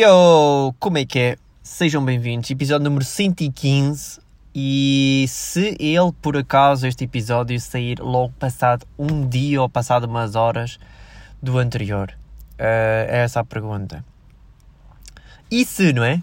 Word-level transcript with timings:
Yo, 0.00 0.76
como 0.78 0.96
é 0.98 1.04
que 1.04 1.18
é? 1.18 1.36
Sejam 1.60 2.04
bem-vindos, 2.04 2.48
episódio 2.48 2.84
número 2.84 3.04
115 3.04 4.20
e 4.54 5.24
se 5.26 5.76
ele, 5.80 6.12
por 6.22 6.36
acaso, 6.36 6.86
este 6.86 7.02
episódio 7.02 7.58
sair 7.58 7.98
logo 7.98 8.32
passado 8.38 8.86
um 8.96 9.28
dia 9.28 9.60
ou 9.60 9.68
passado 9.68 10.04
umas 10.04 10.36
horas 10.36 10.78
do 11.42 11.58
anterior? 11.58 12.16
Uh, 12.52 13.10
é 13.10 13.24
essa 13.24 13.40
a 13.40 13.44
pergunta. 13.44 14.04
E 15.50 15.64
se, 15.64 15.92
não 15.92 16.04
é? 16.04 16.22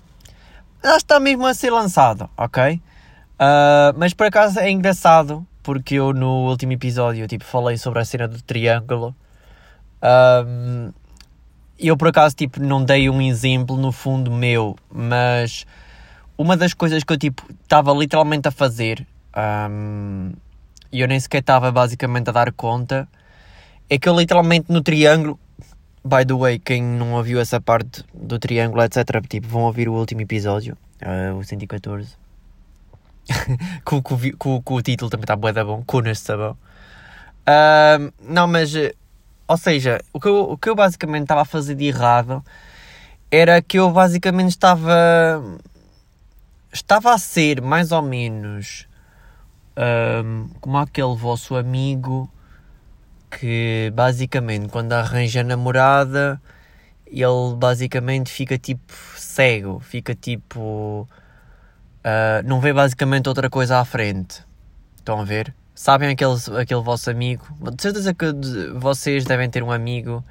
Já 0.81 0.95
está 0.95 1.19
mesmo 1.19 1.45
a 1.45 1.53
ser 1.53 1.71
lançado, 1.71 2.29
ok? 2.37 2.75
Uh, 2.75 3.91
mas 3.97 4.13
por 4.13 4.27
acaso 4.27 4.57
é 4.57 4.71
engraçado 4.71 5.45
porque 5.61 5.95
eu 5.95 6.13
no 6.13 6.47
último 6.47 6.71
episódio 6.71 7.27
tipo, 7.27 7.43
falei 7.43 7.77
sobre 7.77 7.99
a 7.99 8.05
cena 8.05 8.25
do 8.25 8.41
triângulo. 8.41 9.13
Um, 10.01 10.93
eu 11.79 11.97
por 11.97 12.07
acaso 12.07 12.35
tipo, 12.35 12.61
não 12.61 12.83
dei 12.83 13.09
um 13.09 13.21
exemplo 13.21 13.77
no 13.77 13.91
fundo 13.91 14.31
meu, 14.31 14.75
mas 14.91 15.65
uma 16.37 16.55
das 16.55 16.73
coisas 16.73 17.03
que 17.03 17.13
eu 17.13 17.17
tipo 17.17 17.43
estava 17.63 17.93
literalmente 17.93 18.47
a 18.47 18.51
fazer 18.51 19.05
um, 19.69 20.31
e 20.91 21.01
eu 21.01 21.07
nem 21.07 21.19
sequer 21.19 21.39
estava 21.39 21.71
basicamente 21.71 22.29
a 22.29 22.33
dar 22.33 22.51
conta 22.51 23.07
é 23.89 23.97
que 23.97 24.07
eu 24.07 24.17
literalmente 24.17 24.71
no 24.71 24.81
triângulo 24.81 25.39
by 26.05 26.23
the 26.23 26.35
way, 26.35 26.59
quem 26.59 26.83
não 26.83 27.13
ouviu 27.13 27.39
essa 27.39 27.59
parte 27.59 28.03
do 28.13 28.37
triângulo, 28.37 28.83
etc, 28.83 29.03
tipo, 29.27 29.47
vão 29.47 29.63
ouvir 29.63 29.89
o 29.89 29.93
último 29.93 30.21
episódio, 30.21 30.77
uh, 31.01 31.35
o 31.35 31.43
114 31.43 32.15
com, 33.83 34.03
com, 34.03 34.17
com, 34.37 34.61
com, 34.61 34.73
o 34.75 34.81
título 34.83 35.09
também 35.09 35.23
está 35.23 35.35
bué 35.35 35.51
da 35.51 35.65
bom, 35.65 35.83
com 35.83 36.01
está 36.01 36.37
bom 36.37 36.51
uh, 36.51 38.13
não, 38.21 38.47
mas 38.47 38.71
ou 39.47 39.57
seja, 39.57 40.01
o 40.11 40.19
que, 40.19 40.27
eu, 40.27 40.51
o 40.51 40.57
que 40.57 40.69
eu 40.69 40.75
basicamente 40.75 41.23
estava 41.23 41.41
a 41.41 41.45
fazer 41.45 41.75
de 41.75 41.85
errado 41.85 42.43
era 43.29 43.61
que 43.61 43.77
eu 43.77 43.91
basicamente 43.91 44.49
estava. 44.49 45.41
Estava 46.71 47.13
a 47.13 47.17
ser 47.17 47.61
mais 47.61 47.91
ou 47.91 48.01
menos 48.01 48.87
um, 49.77 50.49
como 50.59 50.77
aquele 50.77 51.15
vosso 51.15 51.55
amigo 51.55 52.29
que 53.31 53.91
basicamente 53.95 54.69
quando 54.69 54.93
arranja 54.93 55.43
namorada 55.43 56.41
ele 57.07 57.55
basicamente 57.57 58.31
fica 58.31 58.57
tipo 58.57 58.93
cego, 59.15 59.79
fica 59.79 60.15
tipo. 60.15 61.07
Uh, 62.03 62.45
não 62.45 62.59
vê 62.59 62.73
basicamente 62.73 63.29
outra 63.29 63.49
coisa 63.49 63.79
à 63.79 63.85
frente. 63.85 64.43
Estão 64.97 65.21
a 65.21 65.23
ver? 65.23 65.53
Sabem 65.75 66.07
aquele, 66.09 66.35
aquele 66.57 66.81
vosso 66.81 67.09
amigo? 67.09 67.45
De 67.59 67.81
certeza 67.81 68.13
que 68.13 68.31
vocês 68.77 69.25
devem 69.25 69.49
ter 69.49 69.61
um 69.61 69.73
amigo. 69.73 70.23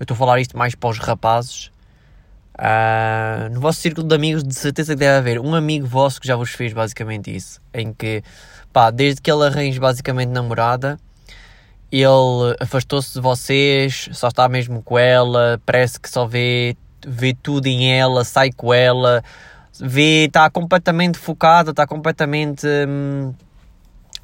Eu 0.00 0.02
estou 0.02 0.16
a 0.16 0.18
falar 0.18 0.40
isto 0.40 0.58
mais 0.58 0.74
para 0.74 0.90
os 0.90 0.98
rapazes. 0.98 1.70
Uh, 2.58 3.48
no 3.52 3.60
vosso 3.60 3.80
círculo 3.80 4.06
de 4.06 4.14
amigos, 4.16 4.42
de 4.42 4.52
certeza 4.52 4.94
que 4.94 4.98
deve 4.98 5.16
haver 5.16 5.40
um 5.40 5.54
amigo 5.54 5.86
vosso 5.86 6.20
que 6.20 6.26
já 6.26 6.34
vos 6.34 6.50
fez 6.50 6.72
basicamente 6.72 7.34
isso. 7.34 7.62
Em 7.72 7.92
que, 7.92 8.24
pá, 8.72 8.90
desde 8.90 9.22
que 9.22 9.30
ele 9.30 9.46
arranje 9.46 9.78
basicamente 9.78 10.30
namorada, 10.30 10.98
ele 11.92 12.56
afastou-se 12.58 13.14
de 13.14 13.20
vocês, 13.20 14.08
só 14.12 14.26
está 14.26 14.48
mesmo 14.48 14.82
com 14.82 14.98
ela, 14.98 15.60
parece 15.64 16.00
que 16.00 16.10
só 16.10 16.26
vê, 16.26 16.76
vê 17.06 17.32
tudo 17.32 17.66
em 17.68 17.96
ela, 17.96 18.24
sai 18.24 18.50
com 18.50 18.74
ela, 18.74 19.22
vê, 19.80 20.24
está 20.24 20.50
completamente 20.50 21.16
focado, 21.16 21.70
está 21.70 21.86
completamente. 21.86 22.66
Hum, 22.66 23.32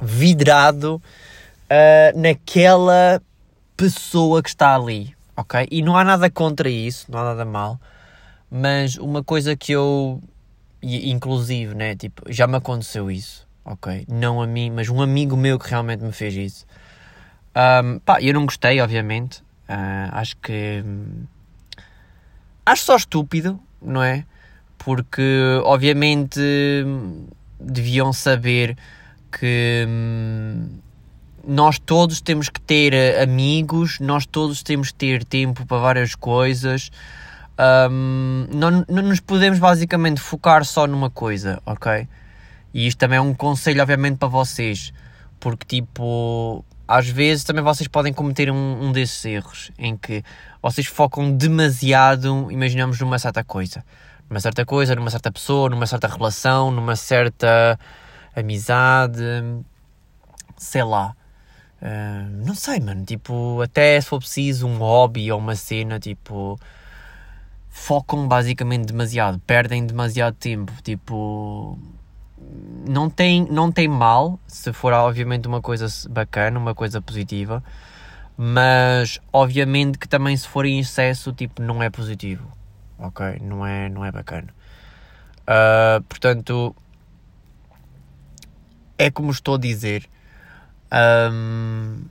vidrado 0.00 1.00
uh, 1.70 2.18
naquela 2.18 3.20
pessoa 3.76 4.42
que 4.42 4.48
está 4.48 4.74
ali, 4.74 5.14
ok? 5.36 5.66
E 5.70 5.82
não 5.82 5.96
há 5.96 6.04
nada 6.04 6.30
contra 6.30 6.68
isso, 6.68 7.10
não 7.10 7.18
há 7.18 7.24
nada 7.24 7.44
mal, 7.44 7.80
mas 8.50 8.96
uma 8.96 9.22
coisa 9.22 9.56
que 9.56 9.72
eu, 9.72 10.22
inclusive, 10.82 11.74
né, 11.74 11.94
tipo, 11.94 12.22
já 12.32 12.46
me 12.46 12.56
aconteceu 12.56 13.10
isso, 13.10 13.46
ok? 13.64 14.06
Não 14.08 14.40
a 14.40 14.46
mim, 14.46 14.70
mas 14.70 14.88
um 14.88 15.02
amigo 15.02 15.36
meu 15.36 15.58
que 15.58 15.68
realmente 15.68 16.02
me 16.02 16.12
fez 16.12 16.34
isso. 16.34 16.66
Um, 17.56 17.98
pá, 18.00 18.20
eu 18.20 18.34
não 18.34 18.44
gostei, 18.44 18.80
obviamente, 18.80 19.40
uh, 19.68 20.12
acho 20.12 20.36
que. 20.38 20.82
Acho 22.64 22.82
só 22.82 22.96
estúpido, 22.96 23.58
não 23.80 24.02
é? 24.02 24.24
Porque, 24.76 25.60
obviamente, 25.64 26.40
deviam 27.58 28.12
saber 28.12 28.76
que 29.38 29.84
hum, 29.88 30.68
nós 31.46 31.78
todos 31.78 32.20
temos 32.20 32.48
que 32.48 32.60
ter 32.60 32.94
eh, 32.94 33.22
amigos, 33.22 34.00
nós 34.00 34.26
todos 34.26 34.62
temos 34.62 34.88
que 34.88 34.94
ter 34.94 35.24
tempo 35.24 35.66
para 35.66 35.78
várias 35.78 36.14
coisas. 36.14 36.90
Um, 37.58 38.46
não, 38.52 38.84
não 38.88 39.02
nos 39.02 39.20
podemos 39.20 39.58
basicamente 39.58 40.20
focar 40.20 40.64
só 40.64 40.86
numa 40.86 41.08
coisa, 41.08 41.60
ok? 41.64 42.08
E 42.74 42.86
isto 42.86 42.98
também 42.98 43.18
é 43.18 43.20
um 43.20 43.32
conselho, 43.32 43.80
obviamente, 43.80 44.18
para 44.18 44.28
vocês, 44.28 44.92
porque, 45.40 45.64
tipo, 45.64 46.64
às 46.86 47.08
vezes 47.08 47.44
também 47.44 47.62
vocês 47.62 47.88
podem 47.88 48.12
cometer 48.12 48.50
um, 48.50 48.86
um 48.86 48.92
desses 48.92 49.24
erros 49.24 49.70
em 49.78 49.96
que 49.96 50.22
vocês 50.60 50.86
focam 50.86 51.32
demasiado, 51.32 52.50
imaginamos, 52.50 53.00
numa 53.00 53.18
certa 53.18 53.42
coisa, 53.42 53.84
numa 54.28 54.40
certa 54.40 54.64
coisa, 54.66 54.94
numa 54.94 55.10
certa 55.10 55.32
pessoa, 55.32 55.70
numa 55.70 55.86
certa 55.86 56.08
relação, 56.08 56.70
numa 56.70 56.96
certa 56.96 57.78
amizade, 58.36 59.22
sei 60.56 60.84
lá. 60.84 61.16
Uh, 61.80 62.46
não 62.46 62.54
sei, 62.54 62.80
mano. 62.80 63.04
Tipo, 63.04 63.60
até 63.62 64.00
se 64.00 64.08
for 64.08 64.18
preciso 64.18 64.66
um 64.66 64.78
hobby 64.78 65.30
ou 65.32 65.38
uma 65.38 65.54
cena, 65.56 65.98
tipo. 65.98 66.58
Focam 67.68 68.26
basicamente 68.26 68.86
demasiado, 68.86 69.38
perdem 69.40 69.86
demasiado 69.86 70.34
tempo. 70.34 70.72
Tipo. 70.82 71.78
Não 72.88 73.10
tem, 73.10 73.44
não 73.50 73.72
tem 73.72 73.88
mal, 73.88 74.38
se 74.46 74.72
for 74.72 74.92
obviamente 74.92 75.48
uma 75.48 75.60
coisa 75.60 75.86
bacana, 76.08 76.58
uma 76.58 76.74
coisa 76.74 77.02
positiva, 77.02 77.64
mas 78.36 79.18
obviamente 79.32 79.98
que 79.98 80.06
também 80.06 80.36
se 80.36 80.46
for 80.46 80.64
em 80.64 80.78
excesso, 80.78 81.32
tipo, 81.32 81.60
não 81.60 81.82
é 81.82 81.90
positivo, 81.90 82.46
ok? 82.98 83.40
Não 83.40 83.66
é, 83.66 83.88
não 83.88 84.04
é 84.04 84.12
bacana. 84.12 84.54
Uh, 85.42 86.00
portanto, 86.04 86.76
é 88.98 89.10
como 89.10 89.30
estou 89.30 89.54
a 89.54 89.58
dizer. 89.58 90.08
Um, 90.92 92.04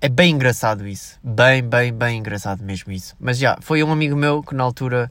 é 0.00 0.08
bem 0.08 0.32
engraçado 0.34 0.86
isso. 0.86 1.18
Bem, 1.22 1.62
bem, 1.62 1.92
bem 1.92 2.18
engraçado 2.18 2.62
mesmo 2.64 2.92
isso. 2.92 3.14
Mas 3.20 3.38
já, 3.38 3.56
foi 3.60 3.84
um 3.84 3.92
amigo 3.92 4.16
meu 4.16 4.42
que 4.42 4.54
na 4.54 4.64
altura, 4.64 5.10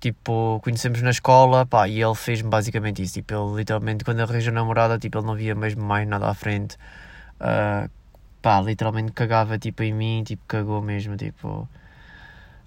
tipo, 0.00 0.60
conhecemos 0.64 1.00
na 1.02 1.10
escola, 1.10 1.64
pá, 1.64 1.88
e 1.88 2.02
ele 2.02 2.14
fez-me 2.14 2.48
basicamente 2.48 3.02
isso. 3.02 3.14
Tipo, 3.14 3.34
ele 3.34 3.58
literalmente, 3.58 4.04
quando 4.04 4.20
arranjou 4.20 4.52
namorada, 4.52 4.98
tipo, 4.98 5.18
ele 5.18 5.26
não 5.26 5.36
via 5.36 5.54
mesmo 5.54 5.82
mais 5.84 6.08
nada 6.08 6.28
à 6.28 6.34
frente. 6.34 6.76
Uh, 7.40 7.88
pá, 8.42 8.60
literalmente 8.60 9.12
cagava, 9.12 9.58
tipo, 9.58 9.82
em 9.82 9.92
mim, 9.94 10.24
tipo, 10.24 10.42
cagou 10.48 10.82
mesmo, 10.82 11.16
tipo... 11.16 11.68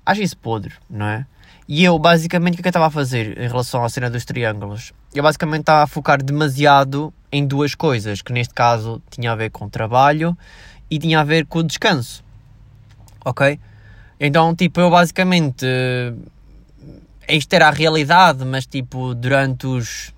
Acho 0.05 0.21
isso 0.21 0.37
podre, 0.37 0.73
não 0.89 1.05
é? 1.05 1.25
E 1.71 1.83
eu, 1.83 1.99
basicamente, 1.99 2.55
o 2.55 2.55
que, 2.55 2.61
é 2.61 2.63
que 2.63 2.67
eu 2.67 2.71
estava 2.71 2.87
a 2.87 2.89
fazer 2.89 3.39
em 3.39 3.47
relação 3.47 3.85
à 3.85 3.89
cena 3.89 4.09
dos 4.09 4.25
triângulos? 4.25 4.91
Eu, 5.13 5.21
basicamente, 5.21 5.59
estava 5.59 5.83
a 5.83 5.87
focar 5.87 6.19
demasiado 6.19 7.13
em 7.31 7.45
duas 7.45 7.75
coisas, 7.75 8.23
que 8.23 8.33
neste 8.33 8.55
caso 8.55 8.99
tinha 9.11 9.31
a 9.31 9.35
ver 9.35 9.51
com 9.51 9.69
trabalho 9.69 10.35
e 10.89 10.97
tinha 10.97 11.19
a 11.19 11.23
ver 11.23 11.45
com 11.45 11.63
descanso. 11.63 12.23
Ok? 13.23 13.59
Então, 14.19 14.55
tipo, 14.55 14.81
eu 14.81 14.89
basicamente. 14.89 15.63
Isto 17.27 17.53
era 17.53 17.67
a 17.67 17.71
realidade, 17.71 18.43
mas, 18.45 18.65
tipo, 18.65 19.13
durante 19.13 19.67
os 19.67 20.11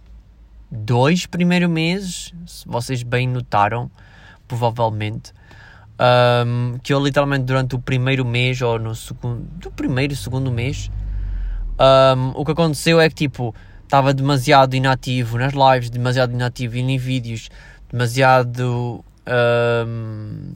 dois 0.71 1.25
primeiros 1.25 1.69
meses, 1.69 2.33
se 2.47 2.65
vocês 2.65 3.03
bem 3.03 3.27
notaram, 3.27 3.91
provavelmente, 4.47 5.33
um, 6.47 6.79
que 6.81 6.93
eu 6.93 7.03
literalmente 7.03 7.43
durante 7.43 7.75
o 7.75 7.79
primeiro 7.79 8.23
mês, 8.23 8.61
ou 8.61 8.79
no 8.79 8.95
segundo, 8.95 9.41
do 9.57 9.69
primeiro, 9.69 10.15
segundo 10.15 10.49
mês, 10.49 10.89
um, 11.81 12.31
o 12.35 12.45
que 12.45 12.51
aconteceu 12.51 12.99
é 12.99 13.09
que 13.09 13.15
tipo, 13.15 13.55
estava 13.83 14.13
demasiado 14.13 14.75
inativo 14.75 15.37
nas 15.37 15.53
lives, 15.53 15.89
demasiado 15.89 16.33
inativo 16.33 16.77
em 16.77 16.97
vídeos, 16.97 17.49
demasiado. 17.91 19.03
Um, 19.27 20.53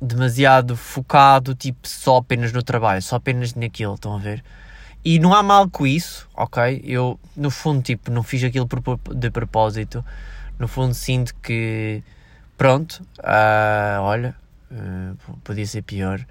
demasiado 0.00 0.76
focado, 0.76 1.54
tipo, 1.54 1.86
só 1.86 2.18
apenas 2.18 2.52
no 2.52 2.62
trabalho, 2.62 3.02
só 3.02 3.16
apenas 3.16 3.54
naquilo, 3.54 3.94
estão 3.94 4.14
a 4.14 4.18
ver? 4.18 4.44
E 5.04 5.18
não 5.18 5.34
há 5.34 5.42
mal 5.42 5.68
com 5.68 5.86
isso, 5.86 6.28
ok? 6.34 6.82
Eu, 6.84 7.18
no 7.36 7.50
fundo, 7.50 7.82
tipo, 7.82 8.10
não 8.10 8.22
fiz 8.22 8.44
aquilo 8.44 8.68
de 9.14 9.30
propósito. 9.30 10.04
No 10.58 10.68
fundo, 10.68 10.94
sinto 10.94 11.34
que, 11.36 12.02
pronto, 12.56 13.02
uh, 13.20 14.02
olha, 14.02 14.34
uh, 14.70 15.36
podia 15.44 15.66
ser 15.66 15.82
pior. 15.82 16.24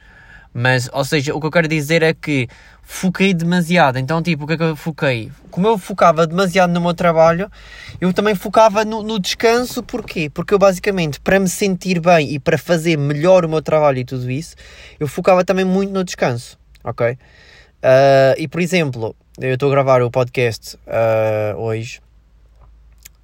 Mas, 0.53 0.89
ou 0.91 1.03
seja, 1.03 1.35
o 1.35 1.39
que 1.39 1.47
eu 1.47 1.51
quero 1.51 1.67
dizer 1.67 2.03
é 2.03 2.13
que 2.13 2.47
foquei 2.87 3.33
demasiado. 3.33 3.99
Então, 3.99 4.23
tipo, 4.23 4.45
o 4.45 4.47
que 4.47 4.53
é 4.53 4.57
que 4.57 4.63
eu 4.63 4.75
foquei? 4.75 5.29
Como 5.51 5.67
eu 5.67 5.77
focava 5.77 6.25
demasiado 6.25 6.71
no 6.71 6.79
meu 6.79 6.93
trabalho, 6.93 7.51
eu 7.99 8.13
também 8.13 8.33
focava 8.33 8.85
no, 8.85 9.03
no, 9.03 9.19
descanso. 9.19 9.83
Porquê? 9.83 10.29
Porque 10.29 10.53
eu, 10.53 10.57
basicamente, 10.57 11.19
para 11.19 11.37
me 11.37 11.49
sentir 11.49 11.99
bem 11.99 12.33
e 12.33 12.39
para 12.39 12.57
fazer 12.57 12.97
melhor 12.97 13.43
o 13.43 13.49
meu 13.49 13.61
trabalho 13.61 13.99
e 13.99 14.05
tudo 14.05 14.31
isso, 14.31 14.55
eu 14.99 15.07
focava 15.07 15.43
também 15.43 15.65
muito 15.65 15.91
no 15.91 16.03
descanso. 16.03 16.57
ok? 16.81 17.11
Uh, 17.11 18.33
e 18.37 18.47
por 18.47 18.61
exemplo, 18.61 19.15
eu 19.37 19.53
estou 19.53 19.67
a 19.67 19.71
gravar 19.71 20.01
o 20.01 20.09
podcast 20.09 20.77
uh, 20.87 21.59
hoje 21.59 22.01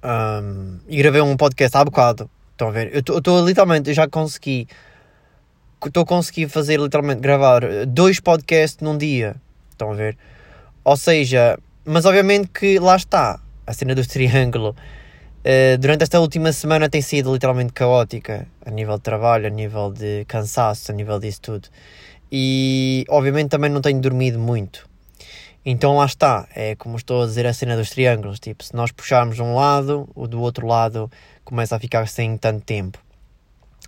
um, 0.04 0.78
e 0.86 0.98
gravei 0.98 1.22
um 1.22 1.36
podcast 1.36 1.76
há 1.76 1.84
bocado. 1.84 2.30
Estão 2.52 2.68
a 2.68 2.70
ver? 2.70 2.90
Eu 2.94 3.00
estou 3.00 3.44
literalmente, 3.44 3.88
eu 3.88 3.94
já 3.94 4.06
consegui. 4.06 4.68
Estou 5.84 6.02
a 6.02 6.06
conseguir 6.06 6.48
fazer 6.48 6.78
literalmente 6.78 7.20
gravar 7.20 7.62
dois 7.86 8.20
podcasts 8.20 8.80
num 8.80 8.96
dia. 8.96 9.36
Estão 9.74 9.90
a 9.90 9.94
ver? 9.94 10.16
Ou 10.84 10.96
seja, 10.96 11.58
mas 11.84 12.04
obviamente 12.04 12.48
que 12.48 12.78
lá 12.78 12.96
está 12.96 13.40
a 13.66 13.72
cena 13.72 13.94
do 13.94 14.06
triângulo. 14.06 14.74
Uh, 15.40 15.76
durante 15.78 16.02
esta 16.02 16.18
última 16.20 16.52
semana 16.52 16.88
tem 16.88 17.02
sido 17.02 17.32
literalmente 17.32 17.72
caótica 17.72 18.46
a 18.64 18.70
nível 18.70 18.96
de 18.96 19.02
trabalho, 19.02 19.46
a 19.46 19.50
nível 19.50 19.92
de 19.92 20.24
cansaço, 20.26 20.90
a 20.90 20.94
nível 20.94 21.18
disso 21.18 21.40
tudo. 21.40 21.68
E 22.32 23.04
obviamente 23.08 23.50
também 23.50 23.70
não 23.70 23.80
tenho 23.80 24.00
dormido 24.00 24.38
muito. 24.38 24.88
Então 25.66 25.96
lá 25.96 26.06
está, 26.06 26.46
é 26.54 26.74
como 26.76 26.96
estou 26.96 27.22
a 27.22 27.26
dizer 27.26 27.46
a 27.46 27.52
cena 27.52 27.76
dos 27.76 27.90
triângulos, 27.90 28.38
tipo, 28.38 28.62
se 28.62 28.74
nós 28.74 28.92
puxarmos 28.92 29.38
um 29.40 29.54
lado, 29.54 30.08
o 30.14 30.26
do 30.26 30.40
outro 30.40 30.66
lado 30.66 31.10
começa 31.42 31.76
a 31.76 31.78
ficar 31.78 32.06
sem 32.06 32.36
tanto 32.36 32.62
tempo. 32.64 32.98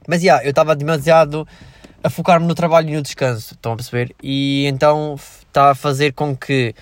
Mas, 0.07 0.23
yeah, 0.23 0.45
eu 0.45 0.51
estava 0.51 0.77
demasiado 0.77 1.47
a 2.07 2.11
focar-me 2.11 2.47
no 2.47 2.55
trabalho 2.55 2.89
e 2.89 2.95
no 2.95 3.03
descanso, 3.03 3.55
estão 3.55 3.73
a 3.73 3.77
perceber? 3.77 4.15
E 4.23 4.65
então 4.67 5.17
está 5.17 5.71
a 5.71 5.75
fazer 5.75 6.13
com 6.13 6.37
que 6.37 6.73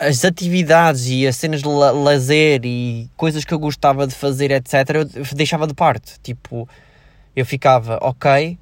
as 0.00 0.24
atividades 0.24 1.08
e 1.08 1.26
as 1.26 1.36
cenas 1.36 1.60
de 1.60 1.68
lazer 1.68 2.62
e 2.64 3.10
coisas 3.18 3.44
que 3.44 3.52
eu 3.52 3.58
gostava 3.58 4.06
de 4.06 4.14
fazer, 4.14 4.50
etc., 4.50 4.72
eu 5.14 5.36
deixava 5.36 5.66
de 5.66 5.74
parte. 5.74 6.18
Tipo, 6.22 6.66
eu 7.36 7.44
ficava, 7.44 7.98
ok, 8.00 8.58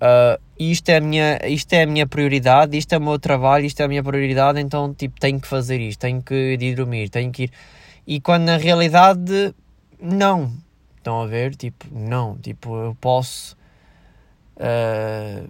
uh, 0.00 0.40
isto, 0.58 0.88
é 0.88 0.96
a 0.96 1.00
minha, 1.02 1.38
isto 1.46 1.70
é 1.74 1.82
a 1.82 1.86
minha 1.86 2.06
prioridade, 2.06 2.74
isto 2.78 2.94
é 2.94 2.96
o 2.96 3.02
meu 3.02 3.18
trabalho, 3.18 3.66
isto 3.66 3.80
é 3.80 3.84
a 3.84 3.88
minha 3.88 4.02
prioridade, 4.02 4.60
então 4.60 4.94
tipo, 4.94 5.20
tenho 5.20 5.38
que 5.38 5.46
fazer 5.46 5.78
isto, 5.78 6.00
tenho 6.00 6.22
que 6.22 6.56
ir 6.58 6.74
dormir, 6.74 7.10
tenho 7.10 7.30
que 7.30 7.44
ir. 7.44 7.52
E 8.06 8.18
quando 8.18 8.44
na 8.44 8.56
realidade, 8.56 9.54
não. 10.00 10.50
Estão 10.96 11.20
a 11.20 11.26
ver? 11.26 11.54
Tipo, 11.54 11.86
não. 11.92 12.38
Tipo, 12.38 12.74
eu 12.76 12.96
posso 12.98 13.59
uh, 14.60 15.48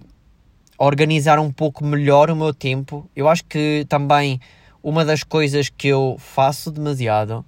organizar 0.79 1.39
um 1.39 1.53
pouco 1.53 1.85
melhor 1.85 2.31
o 2.31 2.37
meu 2.37 2.55
tempo. 2.55 3.11
Eu 3.15 3.29
acho 3.29 3.45
que 3.45 3.85
também 3.89 4.41
uma 4.83 5.05
das 5.05 5.23
coisas 5.23 5.69
que 5.69 5.89
eu 5.89 6.17
faço 6.19 6.71
demasiado 6.71 7.45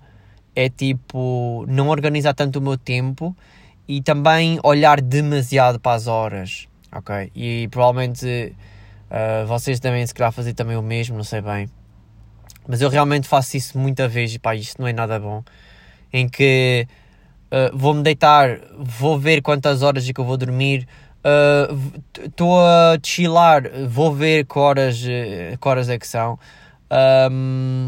é 0.55 0.69
tipo 0.69 1.65
não 1.67 1.89
organizar 1.89 2.35
tanto 2.35 2.59
o 2.59 2.63
meu 2.63 2.77
tempo 2.77 3.35
e 3.89 4.03
também 4.03 4.59
olhar 4.63 5.01
demasiado 5.01 5.81
para 5.81 5.97
as 5.97 6.07
horas 6.07 6.69
ok? 6.93 7.33
E 7.35 7.69
provavelmente 7.71 8.55
uh, 9.11 9.47
vocês 9.47 9.81
também 9.81 10.07
se 10.07 10.15
calhar 10.15 10.31
fazer 10.31 10.53
também 10.53 10.77
o 10.77 10.83
mesmo, 10.83 11.17
não 11.17 11.25
sei 11.25 11.41
bem. 11.41 11.69
Mas 12.69 12.81
eu 12.81 12.89
realmente 12.89 13.27
faço 13.27 13.57
isso 13.57 13.79
muita 13.79 14.07
vez 14.07 14.35
e 14.35 14.39
pá, 14.39 14.55
isto 14.55 14.81
não 14.81 14.87
é 14.87 14.93
nada 14.93 15.19
bom. 15.19 15.43
Em 16.13 16.29
que 16.29 16.87
uh, 17.51 17.77
vou-me 17.77 18.03
deitar, 18.03 18.61
vou 18.79 19.19
ver 19.19 19.41
quantas 19.41 19.83
horas 19.83 20.09
é 20.09 20.13
que 20.13 20.21
eu 20.21 20.25
vou 20.25 20.37
dormir, 20.37 20.87
estou 22.25 22.59
uh, 22.59 22.95
a 22.95 22.99
chilar, 23.03 23.63
vou 23.89 24.13
ver 24.15 24.45
que 24.45 24.59
horas, 24.59 25.01
que 25.01 25.69
horas 25.69 25.89
é 25.89 25.99
que 25.99 26.07
são. 26.07 26.39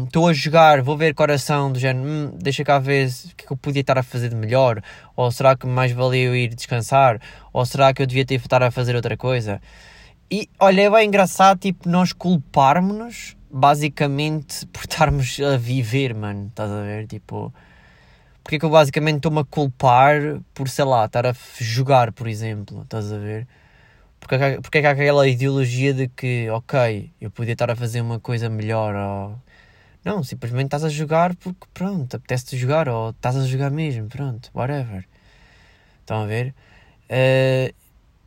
Estou 0.05 0.25
um, 0.25 0.27
a 0.29 0.33
jogar, 0.33 0.81
vou 0.81 0.97
ver 0.97 1.13
coração 1.13 1.71
do 1.71 1.77
género, 1.77 2.09
hum, 2.09 2.31
deixa 2.41 2.63
cá 2.63 2.79
ver 2.79 3.07
o 3.07 3.35
que, 3.35 3.43
é 3.43 3.47
que 3.47 3.53
eu 3.53 3.57
podia 3.57 3.81
estar 3.81 3.99
a 3.99 4.03
fazer 4.03 4.29
de 4.29 4.35
melhor, 4.35 4.81
ou 5.15 5.31
será 5.31 5.55
que 5.55 5.67
mais 5.67 5.91
valia 5.91 6.35
ir 6.35 6.55
descansar, 6.55 7.21
ou 7.53 7.63
será 7.67 7.93
que 7.93 8.01
eu 8.01 8.07
devia 8.07 8.25
ter 8.25 8.35
estar 8.35 8.63
a 8.63 8.71
fazer 8.71 8.95
outra 8.95 9.15
coisa. 9.15 9.61
E 10.31 10.49
olha, 10.59 10.81
é 10.81 10.89
bem 10.89 11.07
engraçado, 11.07 11.59
tipo, 11.59 11.87
nós 11.87 12.13
culparmos-nos 12.13 13.37
basicamente 13.51 14.65
por 14.73 14.81
estarmos 14.81 15.39
a 15.39 15.55
viver, 15.55 16.15
mano, 16.15 16.47
estás 16.47 16.71
a 16.71 16.81
ver? 16.81 17.05
Tipo, 17.05 17.53
porque 18.45 18.57
é 18.57 18.59
que 18.59 18.65
eu 18.65 18.69
basicamente 18.69 19.15
estou-me 19.15 19.39
a 19.39 19.43
culpar 19.43 20.39
por, 20.53 20.69
sei 20.69 20.85
lá, 20.85 21.05
estar 21.05 21.25
a 21.25 21.33
jogar, 21.59 22.11
por 22.11 22.27
exemplo, 22.27 22.83
estás 22.83 23.11
a 23.11 23.17
ver? 23.17 23.47
Porque, 24.19 24.35
é 24.35 24.61
porque 24.61 24.77
é 24.77 24.81
que 24.81 24.87
há 24.87 24.91
aquela 24.91 25.27
ideologia 25.27 25.91
de 25.95 26.07
que, 26.07 26.47
ok, 26.51 27.11
eu 27.19 27.31
podia 27.31 27.53
estar 27.53 27.71
a 27.71 27.75
fazer 27.75 28.01
uma 28.01 28.19
coisa 28.19 28.47
melhor 28.47 28.93
ou... 28.93 29.41
Não, 30.03 30.23
simplesmente 30.23 30.67
estás 30.67 30.83
a 30.83 30.89
jogar 30.89 31.35
porque, 31.37 31.65
pronto, 31.73 32.17
apetece-te 32.17 32.55
jogar 32.55 32.87
ou 32.87 33.09
estás 33.09 33.35
a 33.35 33.47
jogar 33.47 33.71
mesmo, 33.71 34.07
pronto, 34.09 34.51
whatever. 34.53 35.07
Estão 36.01 36.21
a 36.21 36.27
ver? 36.27 36.53
Uh, 37.09 37.73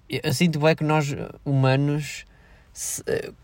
eu 0.08 0.34
sinto 0.34 0.58
bem 0.58 0.74
que 0.74 0.82
nós, 0.82 1.14
humanos, 1.44 2.24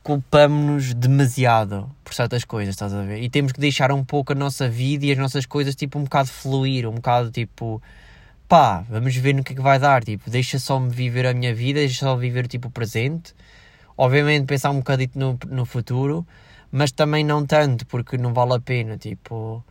culpamos-nos 0.03 0.95
demasiado 0.95 1.91
por 2.05 2.15
certas 2.15 2.45
coisas, 2.45 2.75
estás 2.75 2.95
a 2.95 3.03
ver? 3.03 3.23
E 3.23 3.29
temos 3.29 3.53
que 3.53 3.61
deixar 3.61 3.91
um 3.91 4.05
pouco 4.05 4.33
a 4.33 4.35
nossa 4.35 4.69
vida 4.69 5.07
e 5.07 5.13
as 5.13 5.19
nossas 5.19 5.47
coisas, 5.47 5.75
tipo, 5.75 5.99
um 5.99 6.05
bocado 6.05 6.29
fluir, 6.29 6.89
um 6.89 6.95
bocado, 6.95 7.31
tipo 7.31 7.83
pá, 8.49 8.85
vamos 8.89 9.17
ver 9.17 9.35
no 9.35 9.43
que 9.43 9.53
é 9.53 9.57
que 9.57 9.63
vai 9.63 9.79
dar, 9.79 10.05
tipo, 10.05 10.31
deixa 10.31 10.59
só 10.59 10.79
me 10.79 10.91
viver 10.91 11.27
a 11.27 11.35
minha 11.35 11.55
vida, 11.55 11.81
deixa 11.81 12.01
só 12.01 12.17
viver 12.17 12.47
tipo 12.47 12.69
o 12.69 12.71
presente. 12.71 13.35
Obviamente 13.97 14.47
pensar 14.47 14.71
um 14.71 14.79
bocadito 14.79 15.19
no, 15.19 15.39
no 15.49 15.65
futuro, 15.65 16.27
mas 16.71 16.93
também 16.93 17.25
não 17.25 17.47
tanto, 17.47 17.87
porque 17.87 18.17
não 18.17 18.33
vale 18.33 18.55
a 18.55 18.61
pena, 18.61 18.97
tipo, 18.97 19.65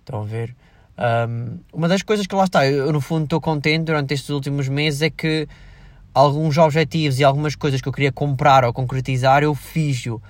estão 0.00 0.22
a 0.22 0.24
ver? 0.24 0.54
Um, 0.96 1.58
uma 1.72 1.88
das 1.88 2.02
coisas 2.02 2.26
que 2.26 2.34
lá 2.34 2.44
está, 2.44 2.66
eu 2.66 2.92
no 2.92 3.00
fundo 3.00 3.24
estou 3.24 3.40
contente 3.40 3.84
durante 3.84 4.14
estes 4.14 4.30
últimos 4.30 4.68
meses 4.68 5.02
é 5.02 5.10
que 5.10 5.48
alguns 6.14 6.56
objetivos 6.56 7.18
e 7.18 7.24
algumas 7.24 7.56
coisas 7.56 7.80
que 7.80 7.88
eu 7.88 7.92
queria 7.92 8.12
comprar 8.12 8.64
ou 8.64 8.72
concretizar 8.72 9.42
eu 9.42 9.54
fiz-o. 9.54 10.22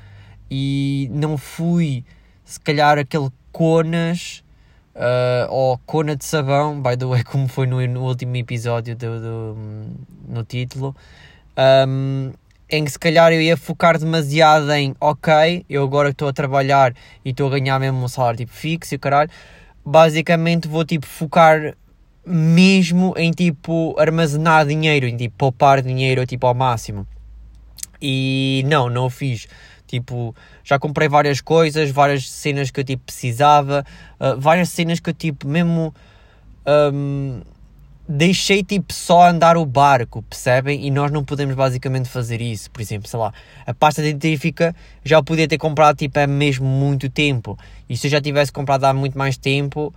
E 0.50 1.10
não 1.12 1.36
fui 1.36 2.04
se 2.44 2.58
calhar 2.58 2.98
aquele 2.98 3.28
conas 3.52 4.42
uh, 4.94 5.50
ou 5.50 5.78
cona 5.78 6.16
de 6.16 6.24
sabão, 6.24 6.80
by 6.80 6.96
the 6.96 7.04
way, 7.04 7.22
como 7.24 7.46
foi 7.48 7.66
no, 7.66 7.86
no 7.86 8.02
último 8.02 8.34
episódio 8.36 8.96
do, 8.96 9.20
do 9.20 9.56
no 10.28 10.44
título, 10.44 10.96
um, 11.86 12.32
em 12.68 12.84
que 12.84 12.90
se 12.90 12.98
calhar 12.98 13.32
eu 13.32 13.40
ia 13.40 13.56
focar 13.56 13.98
demasiado 13.98 14.72
em 14.72 14.94
ok, 15.00 15.64
eu 15.68 15.84
agora 15.84 16.10
estou 16.10 16.28
a 16.28 16.32
trabalhar 16.32 16.94
e 17.24 17.30
estou 17.30 17.46
a 17.46 17.50
ganhar 17.50 17.78
mesmo 17.78 18.02
um 18.02 18.08
salário 18.08 18.38
tipo 18.38 18.52
fixo 18.52 18.94
e 18.94 18.98
caralho, 18.98 19.30
basicamente 19.84 20.66
vou 20.66 20.84
tipo 20.84 21.06
focar 21.06 21.76
mesmo 22.26 23.14
em 23.16 23.30
tipo 23.30 23.94
armazenar 23.98 24.66
dinheiro, 24.66 25.06
em 25.06 25.16
tipo 25.16 25.36
poupar 25.36 25.82
dinheiro 25.82 26.24
tipo 26.26 26.46
ao 26.46 26.54
máximo. 26.54 27.06
E 28.00 28.64
não, 28.66 28.88
não 28.88 29.06
o 29.06 29.10
fiz. 29.10 29.46
Tipo, 29.86 30.34
já 30.62 30.78
comprei 30.78 31.08
várias 31.08 31.40
coisas, 31.40 31.90
várias 31.90 32.28
cenas 32.28 32.70
que 32.70 32.80
eu 32.80 32.84
tipo 32.84 33.04
precisava, 33.04 33.84
uh, 34.18 34.40
várias 34.40 34.70
cenas 34.70 34.98
que 34.98 35.10
eu 35.10 35.14
tipo 35.14 35.46
mesmo 35.46 35.94
um, 36.66 37.42
deixei 38.08 38.62
tipo 38.62 38.92
só 38.92 39.28
andar 39.28 39.56
o 39.56 39.64
barco, 39.64 40.22
percebem? 40.22 40.86
E 40.86 40.90
nós 40.90 41.10
não 41.10 41.24
podemos 41.24 41.54
basicamente 41.54 42.08
fazer 42.08 42.40
isso. 42.40 42.70
Por 42.70 42.80
exemplo, 42.80 43.08
sei 43.08 43.18
lá, 43.18 43.32
a 43.66 43.74
pasta 43.74 44.02
dentífrica 44.02 44.74
já 45.04 45.22
podia 45.22 45.48
ter 45.48 45.58
comprado 45.58 45.96
tipo 45.96 46.18
há 46.18 46.26
mesmo 46.26 46.66
muito 46.66 47.08
tempo. 47.08 47.58
E 47.88 47.96
se 47.96 48.06
eu 48.06 48.10
já 48.10 48.20
tivesse 48.20 48.52
comprado 48.52 48.84
há 48.84 48.92
muito 48.92 49.16
mais 49.16 49.36
tempo, 49.36 49.94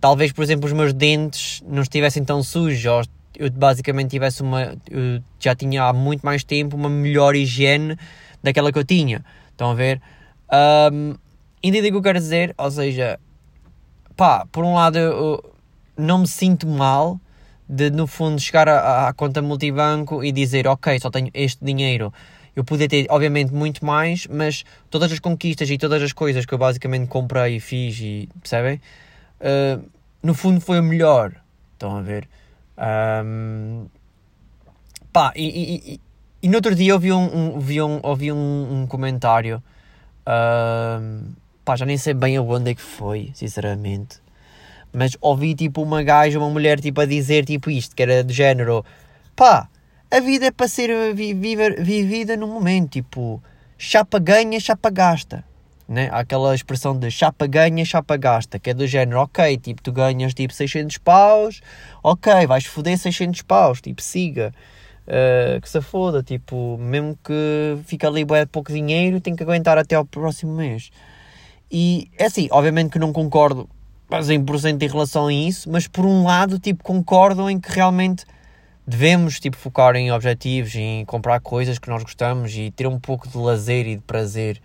talvez, 0.00 0.32
por 0.32 0.42
exemplo, 0.42 0.66
os 0.66 0.72
meus 0.72 0.92
dentes 0.92 1.62
não 1.66 1.82
estivessem 1.82 2.24
tão 2.24 2.42
sujos, 2.42 2.84
ou 2.86 3.02
eu 3.36 3.50
basicamente 3.50 4.10
tivesse 4.10 4.42
uma. 4.42 4.76
Eu 4.90 5.22
já 5.38 5.54
tinha 5.54 5.84
há 5.84 5.92
muito 5.92 6.22
mais 6.22 6.44
tempo 6.44 6.76
uma 6.76 6.88
melhor 6.88 7.34
higiene 7.34 7.96
daquela 8.42 8.72
que 8.72 8.78
eu 8.78 8.84
tinha. 8.84 9.24
Estão 9.50 9.70
a 9.70 9.74
ver? 9.74 10.00
Um, 10.92 11.14
entendi 11.62 11.88
o 11.88 11.90
que 11.92 11.96
eu 11.96 12.02
quero 12.02 12.18
dizer? 12.18 12.54
Ou 12.58 12.70
seja, 12.70 13.18
pá, 14.16 14.46
por 14.50 14.64
um 14.64 14.74
lado 14.74 14.98
eu 14.98 15.54
não 15.96 16.18
me 16.18 16.26
sinto 16.26 16.66
mal 16.66 17.20
de 17.68 17.88
no 17.90 18.06
fundo 18.06 18.40
chegar 18.40 18.68
à, 18.68 19.08
à 19.08 19.12
conta 19.12 19.40
multibanco 19.40 20.24
e 20.24 20.32
dizer 20.32 20.66
ok, 20.66 20.98
só 20.98 21.10
tenho 21.10 21.30
este 21.32 21.64
dinheiro. 21.64 22.12
Eu 22.56 22.64
podia 22.64 22.88
ter, 22.88 23.06
obviamente, 23.08 23.54
muito 23.54 23.84
mais, 23.84 24.26
mas 24.26 24.64
todas 24.90 25.12
as 25.12 25.20
conquistas 25.20 25.70
e 25.70 25.78
todas 25.78 26.02
as 26.02 26.12
coisas 26.12 26.44
que 26.44 26.52
eu 26.52 26.58
basicamente 26.58 27.06
comprei 27.06 27.56
e 27.56 27.60
fiz 27.60 27.98
e 28.00 28.28
percebem? 28.40 28.80
Uh, 29.40 29.88
no 30.22 30.34
fundo 30.34 30.60
foi 30.60 30.80
o 30.80 30.82
melhor. 30.82 31.34
Estão 31.72 31.96
a 31.96 32.02
ver? 32.02 32.28
Um, 33.24 33.86
pá, 35.12 35.32
e, 35.34 35.94
e, 35.94 36.00
e 36.42 36.48
no 36.48 36.56
outro 36.56 36.74
dia 36.74 36.94
ouvi 36.94 37.12
um, 37.12 37.56
um, 37.56 37.58
vi 37.58 37.80
um, 37.80 38.00
ouvi 38.02 38.32
um, 38.32 38.82
um 38.82 38.86
comentário. 38.86 39.62
Uh, 40.22 41.24
pá, 41.64 41.76
já 41.76 41.86
nem 41.86 41.96
sei 41.96 42.14
bem 42.14 42.36
aonde 42.36 42.70
é 42.70 42.74
que 42.74 42.82
foi, 42.82 43.30
sinceramente. 43.34 44.18
Mas 44.92 45.16
ouvi 45.20 45.54
tipo 45.54 45.82
uma 45.82 46.02
gaja, 46.02 46.38
uma 46.38 46.50
mulher 46.50 46.80
tipo 46.80 47.00
a 47.00 47.06
dizer 47.06 47.44
tipo 47.44 47.70
isto, 47.70 47.94
que 47.94 48.02
era 48.02 48.24
do 48.24 48.32
género. 48.32 48.84
Pá, 49.36 49.68
a 50.10 50.20
vida 50.20 50.46
é 50.46 50.50
para 50.50 50.66
ser 50.66 51.14
viver, 51.14 51.82
vivida 51.82 52.36
no 52.36 52.46
momento. 52.46 52.90
Tipo, 52.90 53.42
chapa 53.78 54.18
ganha, 54.18 54.58
chapa 54.58 54.90
gasta. 54.90 55.44
Né? 55.90 56.08
Há 56.12 56.20
aquela 56.20 56.54
expressão 56.54 56.96
de 56.96 57.10
chapa 57.10 57.48
ganha, 57.48 57.84
chapa 57.84 58.16
gasta, 58.16 58.60
que 58.60 58.70
é 58.70 58.74
do 58.74 58.86
género, 58.86 59.22
ok, 59.22 59.56
tipo, 59.56 59.82
tu 59.82 59.90
ganhas 59.90 60.32
tipo 60.32 60.54
600 60.54 60.98
paus, 60.98 61.60
ok, 62.00 62.46
vais 62.46 62.64
foder 62.64 62.96
600 62.96 63.42
paus, 63.42 63.80
tipo, 63.80 64.00
siga. 64.00 64.54
uh, 65.08 65.60
que 65.60 65.68
se 65.68 65.80
foda, 65.80 66.22
tipo, 66.22 66.78
mesmo 66.78 67.18
que 67.24 67.76
fique 67.86 68.06
ali 68.06 68.24
bué 68.24 68.46
pouco 68.46 68.72
dinheiro, 68.72 69.20
tem 69.20 69.34
que 69.34 69.42
aguentar 69.42 69.76
até 69.78 69.96
ao 69.96 70.04
próximo 70.04 70.54
mês. 70.54 70.92
E 71.68 72.08
é 72.16 72.26
assim, 72.26 72.46
obviamente 72.52 72.90
que 72.92 72.98
não 73.00 73.12
concordo 73.12 73.68
a 74.08 74.20
100% 74.20 74.80
em 74.80 74.88
relação 74.88 75.26
a 75.26 75.32
isso, 75.32 75.68
mas 75.68 75.88
por 75.88 76.06
um 76.06 76.22
lado, 76.22 76.60
tipo, 76.60 76.84
concordo 76.84 77.50
em 77.50 77.58
que 77.58 77.72
realmente 77.72 78.24
devemos, 78.86 79.40
tipo, 79.40 79.56
focar 79.56 79.96
em 79.96 80.12
objetivos, 80.12 80.72
em 80.76 81.04
comprar 81.04 81.40
coisas 81.40 81.80
que 81.80 81.88
nós 81.90 82.04
gostamos 82.04 82.54
e 82.54 82.70
ter 82.70 82.86
um 82.86 83.00
pouco 83.00 83.28
de 83.28 83.36
lazer 83.36 83.88
e 83.88 83.96
de 83.96 84.02
prazer, 84.02 84.62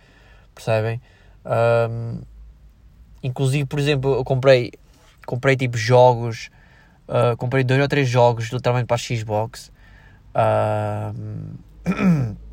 percebem? 0.54 1.02
Um, 1.46 2.22
inclusive, 3.24 3.66
por 3.66 3.80
exemplo, 3.80 4.16
eu 4.16 4.24
comprei, 4.24 4.72
comprei 5.26 5.56
tipo 5.56 5.78
jogos, 5.78 6.50
uh, 7.08 7.36
comprei 7.38 7.64
dois 7.64 7.82
ou 7.82 7.88
três 7.88 8.08
jogos 8.08 8.50
literalmente 8.50 8.88
para 8.88 8.96
a 8.96 8.98
Xbox. 8.98 9.72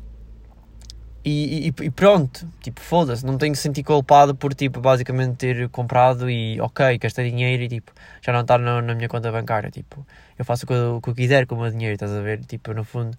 E, 1.25 1.69
e, 1.69 1.85
e, 1.85 1.89
pronto, 1.89 2.45
tipo, 2.61 2.81
foda-se, 2.81 3.25
não 3.25 3.37
tenho 3.37 3.53
que 3.53 3.59
sentir 3.59 3.81
culpado 3.81 4.35
por, 4.35 4.53
tipo, 4.53 4.81
basicamente 4.81 5.37
ter 5.37 5.69
comprado 5.69 6.29
e, 6.29 6.59
ok, 6.59 6.97
gastei 6.97 7.29
dinheiro 7.29 7.63
e, 7.63 7.69
tipo, 7.69 7.93
já 8.21 8.33
não 8.33 8.41
está 8.41 8.57
na, 8.57 8.81
na 8.81 8.93
minha 8.93 9.07
conta 9.07 9.31
bancária, 9.31 9.71
tipo, 9.71 10.05
eu 10.37 10.43
faço 10.43 10.65
o 10.65 10.67
que 10.67 10.73
eu, 10.73 10.95
o 10.97 11.01
que 11.01 11.09
eu 11.09 11.15
quiser 11.15 11.47
com 11.47 11.55
o 11.55 11.61
meu 11.61 11.71
dinheiro, 11.71 11.93
estás 11.93 12.11
a 12.11 12.19
ver, 12.19 12.43
tipo, 12.43 12.73
no 12.73 12.83
fundo, 12.83 13.17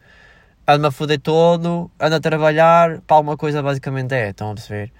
ando-me 0.66 0.88
a 0.88 0.90
foder 0.90 1.18
todo, 1.18 1.90
ando 1.98 2.16
a 2.16 2.20
trabalhar, 2.20 3.00
para 3.00 3.16
alguma 3.16 3.38
coisa 3.38 3.62
basicamente 3.62 4.14
é, 4.14 4.30
estão 4.30 4.50
a 4.50 4.54
perceber? 4.54 4.92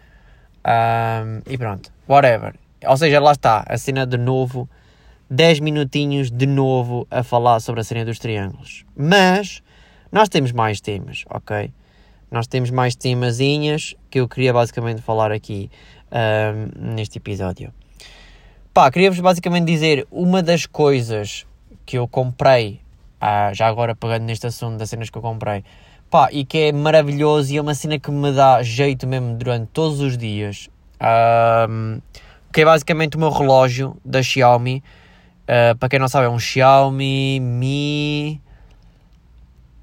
Um, 0.66 1.42
e 1.50 1.58
pronto, 1.58 1.92
whatever. 2.08 2.54
Ou 2.86 2.96
seja, 2.96 3.20
lá 3.20 3.32
está, 3.32 3.64
a 3.66 3.78
cena 3.78 4.06
de 4.06 4.16
novo, 4.16 4.68
10 5.30 5.60
minutinhos 5.60 6.30
de 6.30 6.46
novo 6.46 7.06
a 7.10 7.22
falar 7.22 7.60
sobre 7.60 7.80
a 7.80 7.84
cena 7.84 8.04
dos 8.04 8.18
triângulos. 8.18 8.84
Mas, 8.96 9.62
nós 10.12 10.28
temos 10.28 10.52
mais 10.52 10.80
temas, 10.80 11.24
ok? 11.30 11.72
nós 12.34 12.48
temos 12.48 12.68
mais 12.70 12.96
temazinhas 12.96 13.94
que 14.10 14.18
eu 14.18 14.28
queria 14.28 14.52
basicamente 14.52 15.00
falar 15.00 15.30
aqui 15.30 15.70
um, 16.10 16.94
neste 16.94 17.18
episódio. 17.18 17.72
Pá, 18.72 18.90
queria-vos 18.90 19.20
basicamente 19.20 19.66
dizer 19.66 20.04
uma 20.10 20.42
das 20.42 20.66
coisas 20.66 21.46
que 21.86 21.96
eu 21.96 22.08
comprei, 22.08 22.80
ah, 23.20 23.52
já 23.54 23.68
agora 23.68 23.94
pegando 23.94 24.24
neste 24.24 24.48
assunto 24.48 24.78
das 24.78 24.90
cenas 24.90 25.10
que 25.10 25.16
eu 25.16 25.22
comprei, 25.22 25.62
pá, 26.14 26.28
e 26.30 26.44
que 26.44 26.58
é 26.58 26.72
maravilhoso 26.72 27.52
e 27.52 27.56
é 27.56 27.60
uma 27.60 27.74
cena 27.74 27.98
que 27.98 28.08
me 28.08 28.30
dá 28.30 28.62
jeito 28.62 29.04
mesmo 29.04 29.34
durante 29.34 29.66
todos 29.72 29.98
os 29.98 30.16
dias, 30.16 30.70
um, 31.68 32.00
que 32.52 32.60
é 32.60 32.64
basicamente 32.64 33.16
o 33.16 33.18
meu 33.18 33.30
relógio 33.30 33.96
da 34.04 34.22
Xiaomi. 34.22 34.80
Uh, 35.42 35.76
para 35.76 35.88
quem 35.88 35.98
não 35.98 36.06
sabe, 36.06 36.26
é 36.26 36.28
um 36.28 36.38
Xiaomi 36.38 37.40
Mi 37.40 38.40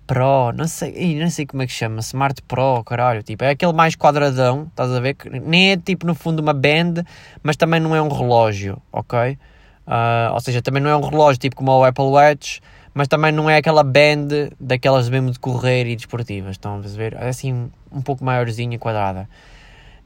Pro, 0.08 0.54
não 0.56 0.70
sei, 0.70 1.20
não 1.20 1.30
sei 1.30 1.46
como 1.46 1.64
é 1.64 1.68
que 1.68 1.74
chama, 1.74 2.00
Smart 2.00 2.42
Pro, 2.44 2.82
caralho, 2.86 3.22
tipo, 3.24 3.44
é 3.44 3.50
aquele 3.50 3.74
mais 3.74 3.98
quadradão, 3.98 4.68
estás 4.70 4.90
a 4.90 5.02
ver? 5.02 5.18
Nem 5.44 5.74
é 5.74 5.78
tipo 5.78 6.08
no 6.08 6.16
fundo 6.16 6.40
uma 6.40 6.54
band, 6.54 7.04
mas 7.44 7.58
também 7.58 7.82
não 7.82 7.94
é 7.94 8.02
um 8.02 8.08
relógio, 8.08 8.82
ok? 8.90 9.38
Uh, 9.86 10.32
ou 10.34 10.40
seja, 10.40 10.62
também 10.62 10.82
não 10.82 10.90
é 10.90 10.96
um 10.96 11.02
relógio 11.02 11.42
tipo 11.42 11.58
como 11.58 11.72
o 11.74 11.84
Apple 11.84 12.06
Watch, 12.06 12.62
mas 12.94 13.08
também 13.08 13.32
não 13.32 13.50
é 13.50 13.58
aquela 13.58 13.84
band 13.84 14.50
daquelas 14.60 15.10
mesmo 15.10 15.32
de 15.32 15.40
correr 15.40 15.88
e 15.88 15.96
desportivas, 15.96 16.52
estão 16.52 16.76
a 16.76 16.80
ver? 16.80 17.14
É 17.14 17.30
assim 17.30 17.70
um 17.92 18.02
pouco 18.02 18.24
maiorzinha, 18.24 18.78
quadrada. 18.78 19.30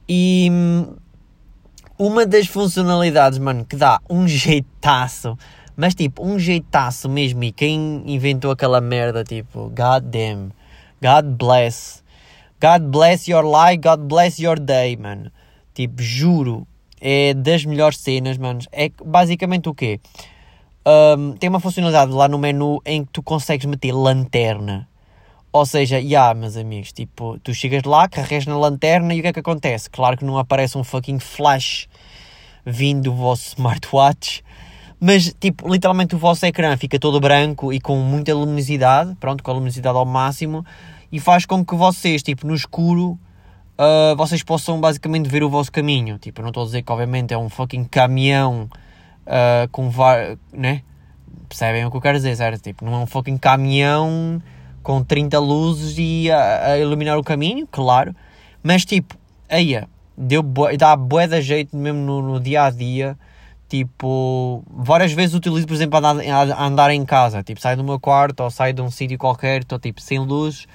E 0.08 0.48
hum, 0.50 0.94
uma 1.98 2.24
das 2.26 2.46
funcionalidades, 2.46 3.38
mano, 3.38 3.64
que 3.64 3.76
dá 3.76 4.00
um 4.08 4.26
jeitaço 4.28 5.36
mas 5.76 5.94
tipo, 5.94 6.26
um 6.26 6.38
jeitaço 6.38 7.08
mesmo. 7.08 7.44
E 7.44 7.52
quem 7.52 8.02
inventou 8.06 8.50
aquela 8.50 8.80
merda, 8.80 9.22
tipo, 9.22 9.68
God 9.68 10.04
damn. 10.04 10.50
God 11.02 11.36
bless. 11.36 12.02
God 12.58 12.90
bless 12.90 13.30
your 13.30 13.44
life, 13.44 13.76
God 13.76 14.08
bless 14.08 14.42
your 14.42 14.58
day, 14.58 14.96
mano. 14.96 15.30
Tipo, 15.74 16.02
juro. 16.02 16.66
É 16.98 17.34
das 17.34 17.66
melhores 17.66 17.98
cenas, 17.98 18.38
mano. 18.38 18.60
É 18.72 18.90
basicamente 19.04 19.68
o 19.68 19.74
quê? 19.74 20.00
Um, 20.86 21.32
tem 21.32 21.50
uma 21.50 21.58
funcionalidade 21.58 22.12
lá 22.12 22.28
no 22.28 22.38
menu 22.38 22.80
em 22.86 23.04
que 23.04 23.10
tu 23.10 23.20
consegues 23.20 23.66
meter 23.66 23.90
lanterna. 23.90 24.88
Ou 25.52 25.66
seja, 25.66 25.96
já, 25.96 26.02
yeah, 26.02 26.34
meus 26.34 26.56
amigos, 26.56 26.92
tipo, 26.92 27.38
tu 27.40 27.52
chegas 27.52 27.82
lá, 27.82 28.06
carregas 28.08 28.46
na 28.46 28.56
lanterna 28.56 29.12
e 29.12 29.18
o 29.18 29.22
que 29.22 29.28
é 29.28 29.32
que 29.32 29.40
acontece? 29.40 29.90
Claro 29.90 30.16
que 30.16 30.24
não 30.24 30.38
aparece 30.38 30.78
um 30.78 30.84
fucking 30.84 31.18
flash 31.18 31.88
vindo 32.64 33.04
do 33.04 33.14
vosso 33.14 33.48
smartwatch, 33.56 34.44
mas 35.00 35.34
tipo, 35.40 35.68
literalmente 35.68 36.14
o 36.14 36.18
vosso 36.18 36.46
ecrã 36.46 36.76
fica 36.76 36.98
todo 36.98 37.18
branco 37.18 37.72
e 37.72 37.80
com 37.80 37.96
muita 37.96 38.34
luminosidade, 38.34 39.16
pronto, 39.16 39.42
com 39.42 39.50
a 39.50 39.54
luminosidade 39.54 39.96
ao 39.96 40.04
máximo, 40.04 40.64
e 41.10 41.18
faz 41.18 41.46
com 41.46 41.64
que 41.64 41.74
vocês, 41.74 42.22
tipo, 42.22 42.46
no 42.46 42.54
escuro, 42.54 43.18
uh, 43.78 44.14
vocês 44.16 44.42
possam 44.44 44.80
basicamente 44.80 45.28
ver 45.28 45.42
o 45.42 45.50
vosso 45.50 45.72
caminho. 45.72 46.18
Tipo, 46.18 46.42
não 46.42 46.48
estou 46.48 46.62
a 46.62 46.66
dizer 46.66 46.82
que 46.82 46.92
obviamente 46.92 47.32
é 47.32 47.38
um 47.38 47.48
fucking 47.48 47.84
caminhão 47.84 48.68
uh, 49.26 49.68
com 49.70 49.90
vários, 49.90 50.38
né? 50.52 50.82
Percebem 51.48 51.84
o 51.84 51.90
que 51.90 51.96
eu 51.96 52.00
quero 52.00 52.18
dizer, 52.18 52.36
certo? 52.36 52.62
Tipo, 52.62 52.84
não 52.84 52.94
é 52.94 52.98
um 52.98 53.06
fucking 53.06 53.38
caminhão 53.38 54.42
com 54.82 55.02
30 55.02 55.38
luzes 55.38 55.96
e 55.98 56.30
a, 56.30 56.72
a 56.72 56.78
iluminar 56.78 57.18
o 57.18 57.24
caminho, 57.24 57.66
claro, 57.70 58.14
mas 58.62 58.84
tipo, 58.84 59.16
aí, 59.48 59.82
deu, 60.16 60.42
dá 60.78 60.96
bué 60.96 61.26
da 61.26 61.40
jeito 61.40 61.76
mesmo 61.76 62.00
no, 62.00 62.22
no 62.22 62.40
dia 62.40 62.64
a 62.64 62.70
dia 62.70 63.16
Tipo, 63.68 64.62
várias 64.70 65.12
vezes 65.12 65.34
utilizo, 65.34 65.66
por 65.66 65.74
exemplo, 65.74 65.96
a 65.98 66.10
andar, 66.10 66.52
a 66.52 66.64
andar 66.64 66.90
em 66.92 67.04
casa. 67.04 67.42
Tipo, 67.42 67.60
saio 67.60 67.76
do 67.76 67.84
meu 67.84 67.98
quarto 67.98 68.40
ou 68.40 68.50
saio 68.50 68.72
de 68.72 68.80
um 68.80 68.90
sítio 68.90 69.18
qualquer, 69.18 69.62
estou 69.62 69.78
tipo 69.78 70.00
sem 70.00 70.20
luz. 70.20 70.66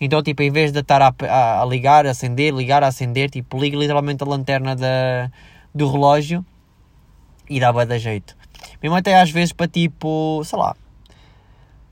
Então, 0.00 0.22
tipo, 0.22 0.42
em 0.42 0.50
vez 0.50 0.72
de 0.72 0.80
estar 0.80 1.00
a, 1.00 1.14
a, 1.28 1.62
a 1.62 1.64
ligar, 1.64 2.06
acender, 2.06 2.52
ligar, 2.52 2.82
acender, 2.82 3.30
tipo, 3.30 3.58
ligo 3.58 3.78
literalmente 3.78 4.24
a 4.24 4.26
lanterna 4.26 4.74
da, 4.74 5.30
do 5.74 5.90
relógio 5.90 6.44
e 7.50 7.58
dá 7.58 7.72
bem 7.72 7.86
da 7.86 7.98
jeito. 7.98 8.36
Mesmo 8.80 8.96
até 8.96 9.20
às 9.20 9.30
vezes 9.30 9.52
para 9.52 9.66
tipo, 9.66 10.42
sei 10.44 10.58
lá. 10.58 10.74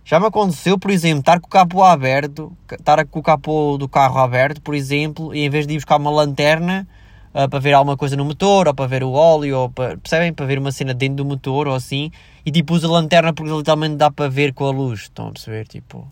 Já 0.04 0.18
me 0.18 0.26
aconteceu, 0.26 0.78
por 0.78 0.90
exemplo, 0.90 1.20
estar 1.20 1.38
com 1.38 1.48
o 1.48 1.50
capô 1.50 1.82
aberto, 1.82 2.50
estar 2.72 3.04
com 3.04 3.18
o 3.18 3.22
capô 3.22 3.76
do 3.76 3.86
carro 3.86 4.18
aberto, 4.18 4.62
por 4.62 4.74
exemplo, 4.74 5.34
e 5.34 5.40
em 5.40 5.50
vez 5.50 5.66
de 5.66 5.74
ir 5.74 5.76
buscar 5.76 5.98
uma 5.98 6.10
lanterna, 6.10 6.88
uh, 7.34 7.46
para 7.46 7.58
ver 7.58 7.74
alguma 7.74 7.94
coisa 7.94 8.16
no 8.16 8.24
motor, 8.24 8.68
ou 8.68 8.74
para 8.74 8.86
ver 8.86 9.02
o 9.02 9.12
óleo, 9.12 9.58
ou 9.58 9.70
para, 9.70 9.98
percebem? 9.98 10.32
Para 10.32 10.46
ver 10.46 10.58
uma 10.58 10.72
cena 10.72 10.94
dentro 10.94 11.16
do 11.16 11.24
motor, 11.26 11.68
ou 11.68 11.74
assim, 11.74 12.10
e 12.46 12.50
tipo 12.50 12.72
usa 12.72 12.88
lanterna 12.88 13.34
porque 13.34 13.52
literalmente 13.52 13.96
dá 13.96 14.10
para 14.10 14.30
ver 14.30 14.54
com 14.54 14.64
a 14.64 14.70
luz, 14.70 15.00
estão 15.00 15.28
a 15.28 15.32
perceber? 15.32 15.66
Tipo, 15.66 16.10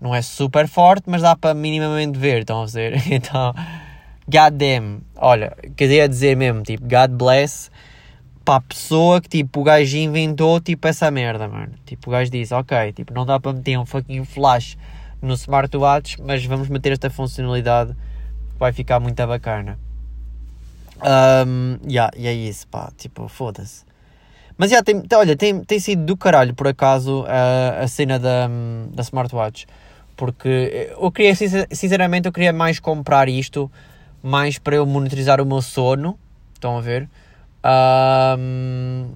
não 0.00 0.14
é 0.14 0.22
super 0.22 0.66
forte, 0.66 1.04
mas 1.06 1.20
dá 1.20 1.36
para 1.36 1.52
minimamente 1.52 2.18
ver, 2.18 2.40
estão 2.40 2.60
a 2.60 2.62
perceber? 2.62 3.02
Então, 3.12 3.54
God 4.26 4.54
damn, 4.54 5.02
olha, 5.16 5.54
queria 5.76 6.08
dizer 6.08 6.36
mesmo, 6.38 6.62
tipo, 6.62 6.84
God 6.84 7.10
bless 7.10 7.70
para 8.44 8.56
a 8.56 8.60
pessoa 8.60 9.20
que 9.20 9.28
tipo 9.28 9.60
o 9.60 9.64
gajo 9.64 9.96
inventou 9.96 10.60
tipo 10.60 10.86
essa 10.88 11.10
merda, 11.10 11.48
mano. 11.48 11.72
Tipo, 11.84 12.10
o 12.10 12.12
gajo 12.12 12.30
disse, 12.30 12.54
ok, 12.54 12.92
tipo, 12.92 13.12
não 13.12 13.26
dá 13.26 13.38
para 13.38 13.52
meter 13.52 13.78
um 13.78 13.86
fucking 13.86 14.24
flash 14.24 14.76
no 15.20 15.34
smartwatch, 15.34 16.20
mas 16.22 16.44
vamos 16.44 16.68
meter 16.68 16.92
esta 16.92 17.10
funcionalidade, 17.10 17.94
vai 18.58 18.72
ficar 18.72 18.98
muito 19.00 19.24
bacana. 19.26 19.78
Um, 21.02 21.78
yeah, 21.88 22.10
e 22.16 22.26
é 22.26 22.32
isso, 22.32 22.66
pá, 22.68 22.92
tipo, 22.96 23.28
foda-se. 23.28 23.84
Mas 24.56 24.70
yeah, 24.70 24.84
tem, 24.84 25.02
olha, 25.14 25.36
tem, 25.36 25.64
tem 25.64 25.78
sido 25.78 26.04
do 26.04 26.16
caralho, 26.16 26.54
por 26.54 26.68
acaso, 26.68 27.24
a, 27.26 27.82
a 27.82 27.88
cena 27.88 28.18
da, 28.18 28.48
da 28.92 29.02
smartwatch. 29.02 29.66
Porque 30.16 30.92
eu 31.00 31.10
queria, 31.10 31.34
sinceramente, 31.34 32.26
eu 32.26 32.32
queria 32.32 32.52
mais 32.52 32.78
comprar 32.78 33.26
isto, 33.26 33.70
mais 34.22 34.58
para 34.58 34.76
eu 34.76 34.84
monitorizar 34.84 35.40
o 35.40 35.46
meu 35.46 35.62
sono. 35.62 36.18
Estão 36.52 36.76
a 36.76 36.80
ver? 36.82 37.08
Um, 37.64 39.10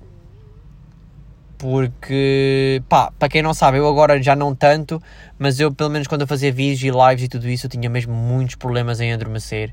porque, 1.59 2.83
pá, 2.89 3.11
para 3.19 3.29
quem 3.29 3.43
não 3.43 3.55
sabe, 3.55 3.79
eu 3.79 3.89
agora 3.89 4.23
já 4.23 4.37
não 4.37 4.55
tanto, 4.55 5.03
mas 5.39 5.59
eu, 5.61 5.73
pelo 5.73 5.91
menos 5.91 6.07
quando 6.07 6.23
eu 6.23 6.27
fazia 6.27 6.53
vídeos 6.53 6.83
e 6.83 6.91
lives 6.91 7.25
e 7.25 7.29
tudo 7.29 7.49
isso, 7.49 7.67
eu 7.67 7.71
tinha 7.71 7.89
mesmo 7.89 8.13
muitos 8.13 8.55
problemas 8.55 9.01
em 9.01 9.13
adormecer 9.13 9.73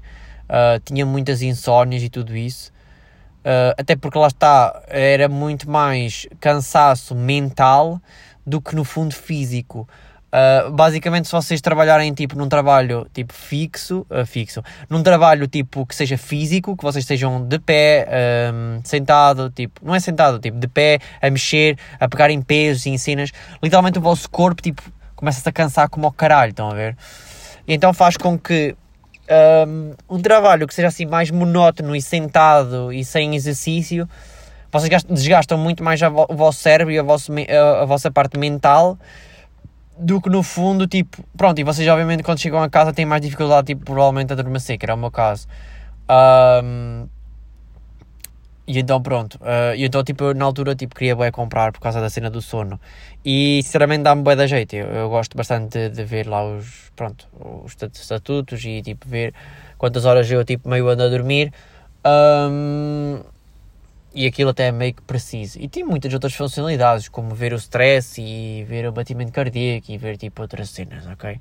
uh, 0.52 0.80
tinha 0.84 1.06
muitas 1.06 1.42
insónias 1.42 2.04
e 2.04 2.10
tudo 2.10 2.36
isso. 2.36 2.72
Uh, 3.40 3.74
até 3.78 3.96
porque 3.96 4.18
lá 4.20 4.28
está, 4.28 4.84
era 4.88 5.28
muito 5.28 5.70
mais 5.70 6.28
cansaço 6.40 7.16
mental 7.16 8.00
do 8.46 8.62
que 8.62 8.76
no 8.76 8.84
fundo 8.84 9.14
físico. 9.16 9.88
Uh, 10.32 10.72
basicamente, 10.72 11.28
se 11.28 11.34
vocês 11.34 11.60
trabalharem 11.60 12.14
tipo 12.14 12.38
num 12.38 12.48
trabalho 12.48 13.06
tipo 13.14 13.34
fixo, 13.34 14.08
uh, 14.10 14.26
fixo, 14.26 14.64
num 14.90 15.04
trabalho 15.04 15.46
tipo 15.46 15.86
que 15.86 15.94
seja 15.94 16.18
físico, 16.18 16.78
que 16.78 16.84
vocês 16.84 17.04
estejam 17.04 17.46
de 17.46 17.60
pé, 17.60 18.08
um, 18.54 18.80
sentado, 18.82 19.50
tipo, 19.50 19.86
não 19.86 19.94
é 19.94 20.00
sentado, 20.00 20.40
tipo 20.40 20.58
de 20.58 20.70
pé, 20.70 21.00
a 21.22 21.30
mexer, 21.30 21.78
a 22.00 22.08
pegar 22.08 22.32
em 22.32 22.42
pesos 22.42 22.86
e 22.86 22.92
em 22.92 22.98
cenas, 22.98 23.32
literalmente 23.62 24.00
o 24.00 24.02
vosso 24.02 24.30
corpo 24.30 24.62
tipo 24.62 24.82
começa-se 25.18 25.48
a 25.48 25.52
cansar 25.52 25.90
como 25.90 26.06
ao 26.06 26.14
caralho, 26.14 26.52
estão 26.52 26.70
a 26.70 26.74
ver? 26.74 26.96
E 27.68 27.74
então 27.74 27.94
faz 27.94 28.16
com 28.16 28.40
que 28.40 28.74
um, 29.68 30.16
um 30.16 30.22
trabalho 30.22 30.66
que 30.66 30.74
seja 30.74 30.88
assim 30.88 31.06
mais 31.06 31.30
monótono 31.30 31.94
e 31.94 32.02
sentado 32.02 32.92
e 32.92 33.04
sem 33.04 33.36
exercício, 33.36 34.08
vocês 34.72 35.04
desgastam 35.04 35.58
muito 35.58 35.84
mais 35.84 36.02
o 36.02 36.36
vosso 36.36 36.60
cérebro 36.60 36.94
e 36.94 36.98
a, 36.98 37.04
vosso, 37.04 37.34
a, 37.34 37.82
a 37.82 37.86
vossa 37.86 38.10
parte 38.10 38.38
mental 38.38 38.98
do 40.02 40.20
que 40.20 40.30
no 40.30 40.42
fundo, 40.42 40.88
tipo, 40.88 41.24
pronto, 41.38 41.60
e 41.60 41.64
vocês 41.64 41.88
obviamente 41.88 42.24
quando 42.24 42.40
chegam 42.40 42.62
a 42.62 42.70
casa 42.70 42.92
têm 42.92 43.06
mais 43.06 43.22
dificuldade, 43.22 43.68
tipo, 43.68 43.86
provavelmente 43.86 44.32
a 44.32 44.34
adormecer, 44.34 44.78
que 44.78 44.86
era 44.86 44.96
o 44.96 44.98
meu 44.98 45.12
caso. 45.12 45.48
Um, 46.10 47.08
e 48.68 48.80
então 48.80 49.02
pronto, 49.02 49.36
uh, 49.36 49.76
e 49.76 49.86
então 49.86 50.04
tipo, 50.04 50.34
na 50.34 50.46
altura 50.46 50.76
tipo, 50.76 50.96
queria 50.96 51.16
comprar 51.32 51.72
por 51.72 51.80
causa 51.80 52.02
da 52.02 52.10
cena 52.10 52.30
do 52.30 52.42
sono. 52.42 52.80
E 53.24 53.62
sinceramente 53.64 54.04
dá-me 54.04 54.24
bem 54.24 54.36
da 54.36 54.48
jeito, 54.48 54.76
eu, 54.76 54.88
eu 54.88 55.10
gosto 55.10 55.38
bastante 55.38 55.78
de, 55.78 55.90
de, 55.90 56.04
ver 56.04 56.28
lá 56.28 56.44
os, 56.44 56.92
pronto, 56.96 57.28
os 57.64 57.76
estatutos 58.00 58.64
e 58.66 58.82
tipo 58.82 59.08
ver 59.08 59.34
quantas 59.78 60.06
horas 60.06 60.30
eu 60.32 60.44
tipo 60.46 60.68
meio 60.70 60.88
ando 60.90 61.04
a 61.04 61.10
dormir. 61.10 61.54
Um, 62.06 63.22
e 64.14 64.26
aquilo 64.26 64.50
até 64.50 64.68
é 64.68 64.72
meio 64.72 64.94
que 64.94 65.02
preciso. 65.02 65.60
E 65.60 65.68
tem 65.68 65.84
muitas 65.84 66.14
outras 66.14 66.34
funcionalidades, 66.34 67.08
como 67.08 67.34
ver 67.34 67.54
o 67.54 67.56
stress 67.56 68.22
e 68.22 68.64
ver 68.64 68.88
o 68.88 68.92
batimento 68.92 69.32
cardíaco 69.32 69.92
e 69.92 69.98
ver 69.98 70.18
tipo 70.18 70.42
outras 70.42 70.70
cenas, 70.70 71.06
ok? 71.08 71.34
Uh, 71.34 71.40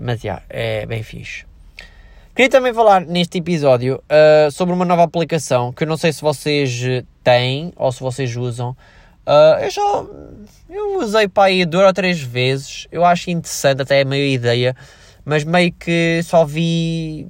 mas 0.00 0.20
já, 0.20 0.42
yeah, 0.42 0.44
é 0.48 0.86
bem 0.86 1.02
fixe. 1.02 1.46
Queria 2.34 2.50
também 2.50 2.72
falar 2.72 3.00
neste 3.00 3.38
episódio 3.38 3.96
uh, 3.96 4.50
sobre 4.52 4.72
uma 4.72 4.84
nova 4.84 5.02
aplicação 5.02 5.72
que 5.72 5.82
eu 5.82 5.88
não 5.88 5.96
sei 5.96 6.12
se 6.12 6.22
vocês 6.22 7.04
têm 7.24 7.72
ou 7.76 7.90
se 7.90 8.00
vocês 8.00 8.36
usam. 8.36 8.76
Uh, 9.26 9.60
eu 9.60 9.70
já 9.70 9.82
eu 10.70 10.98
usei 10.98 11.28
para 11.28 11.48
aí 11.48 11.64
duas 11.64 11.86
ou 11.86 11.92
três 11.92 12.20
vezes. 12.20 12.86
Eu 12.92 13.04
acho 13.04 13.30
interessante, 13.30 13.82
até 13.82 14.00
é 14.00 14.04
meio 14.04 14.26
ideia, 14.26 14.76
mas 15.24 15.44
meio 15.44 15.72
que 15.72 16.20
só 16.22 16.44
vi 16.44 17.26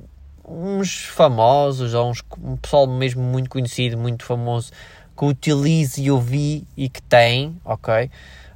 uns 0.51 1.05
famosos, 1.05 1.95
ou 1.95 2.11
uns, 2.11 2.23
um 2.43 2.57
pessoal 2.57 2.87
mesmo 2.87 3.23
muito 3.23 3.51
conhecido, 3.51 3.99
muito 3.99 4.25
famoso, 4.25 4.73
que 5.17 5.25
utilize 5.25 6.01
e 6.01 6.07
eu 6.07 6.21
vi 6.21 6.67
e 6.77 6.89
que 6.89 7.03
tem, 7.03 7.57
ok? 7.65 8.11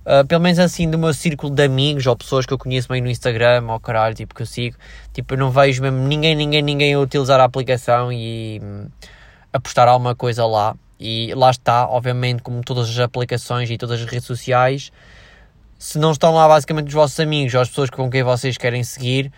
Uh, 0.04 0.26
pelo 0.26 0.40
menos 0.40 0.58
assim 0.58 0.90
do 0.90 0.98
meu 0.98 1.14
círculo 1.14 1.54
de 1.54 1.62
amigos 1.62 2.06
ou 2.06 2.16
pessoas 2.16 2.44
que 2.44 2.52
eu 2.52 2.58
conheço 2.58 2.90
meio 2.90 3.04
no 3.04 3.10
Instagram 3.10 3.64
ou 3.68 3.78
caralho, 3.78 4.14
tipo 4.14 4.34
que 4.34 4.42
eu 4.42 4.46
sigo, 4.46 4.76
tipo 5.12 5.34
eu 5.34 5.38
não 5.38 5.50
vejo 5.50 5.80
mesmo 5.80 5.98
ninguém, 5.98 6.34
ninguém, 6.34 6.62
ninguém 6.62 6.94
a 6.94 6.98
utilizar 6.98 7.40
a 7.40 7.44
aplicação 7.44 8.12
e 8.12 8.60
hum, 8.62 8.86
apostar 9.52 9.86
alguma 9.88 10.14
coisa 10.14 10.44
lá. 10.44 10.74
E 10.98 11.34
lá 11.34 11.50
está, 11.50 11.88
obviamente, 11.88 12.42
como 12.42 12.62
todas 12.62 12.88
as 12.88 12.98
aplicações 12.98 13.68
e 13.70 13.76
todas 13.76 14.00
as 14.00 14.06
redes 14.06 14.26
sociais, 14.26 14.92
se 15.78 15.98
não 15.98 16.12
estão 16.12 16.32
lá 16.32 16.46
basicamente 16.46 16.88
os 16.88 16.94
vossos 16.94 17.18
amigos 17.18 17.54
ou 17.54 17.60
as 17.60 17.68
pessoas 17.68 17.90
com 17.90 18.08
quem 18.08 18.22
vocês 18.22 18.56
querem 18.56 18.84
seguir, 18.84 19.32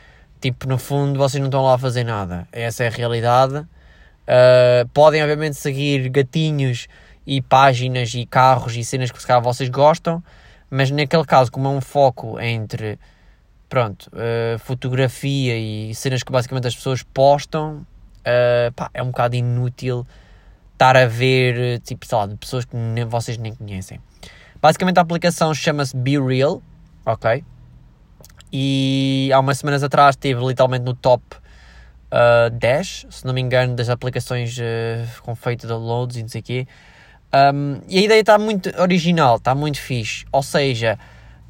Tipo, 0.45 0.69
no 0.69 0.77
fundo, 0.77 1.19
vocês 1.19 1.41
não 1.41 1.49
estão 1.49 1.63
lá 1.63 1.77
a 1.77 1.79
fazer 1.79 2.05
nada. 2.05 2.47
Essa 2.53 2.85
é 2.85 2.89
a 2.89 2.91
realidade. 2.91 3.57
Uh, 3.57 4.87
podem, 4.93 5.23
obviamente, 5.23 5.57
seguir 5.57 6.11
gatinhos 6.11 6.87
e 7.27 7.41
páginas 7.41 8.13
e 8.13 8.27
carros 8.27 8.77
e 8.77 8.85
cenas 8.85 9.11
que 9.11 9.19
se 9.19 9.27
calhar 9.27 9.43
vocês 9.43 9.71
gostam, 9.71 10.23
mas 10.69 10.91
naquele 10.91 11.25
caso, 11.25 11.51
como 11.51 11.69
é 11.69 11.71
um 11.71 11.81
foco 11.81 12.39
entre 12.39 12.99
pronto, 13.71 14.11
uh, 14.13 14.59
fotografia 14.59 15.57
e 15.57 15.95
cenas 15.95 16.23
que 16.23 16.31
basicamente 16.31 16.67
as 16.67 16.77
pessoas 16.77 17.03
postam, 17.03 17.79
uh, 17.79 18.71
pá, 18.77 18.91
é 18.93 19.03
um 19.03 19.07
bocado 19.07 19.37
inútil 19.37 20.07
estar 20.75 20.95
a 20.95 21.07
ver, 21.07 21.81
tipo, 21.81 22.05
sei 22.05 22.19
lá, 22.19 22.27
de 22.27 22.37
pessoas 22.37 22.67
que 22.67 22.77
nem, 22.77 23.07
vocês 23.07 23.39
nem 23.39 23.55
conhecem. 23.55 23.99
Basicamente 24.61 24.99
a 24.99 25.01
aplicação 25.01 25.55
chama-se 25.55 25.97
Be 25.97 26.21
Real, 26.21 26.63
ok? 27.07 27.43
E 28.56 29.32
há 29.32 29.40
umas 29.40 29.58
semanas 29.58 29.82
atrás 29.82 30.14
esteve 30.14 30.40
literalmente 30.46 30.84
no 30.84 30.94
top 30.94 31.25
uh, 31.34 32.49
10, 32.50 33.06
se 33.11 33.26
não 33.26 33.34
me 33.34 33.40
engano, 33.40 33.75
das 33.75 33.88
aplicações 33.88 34.56
uh, 34.58 35.23
com 35.23 35.34
feito 35.34 35.66
downloads 35.66 36.16
e 36.16 36.23
não 36.23 36.28
sei 36.28 36.40
o 36.40 36.44
quê. 36.44 36.68
Um, 37.34 37.80
e 37.88 37.99
a 37.99 38.02
ideia 38.02 38.20
está 38.20 38.38
muito 38.38 38.70
original, 38.80 39.38
está 39.38 39.56
muito 39.56 39.80
fixe. 39.80 40.25
Ou 40.30 40.40
seja, 40.40 40.96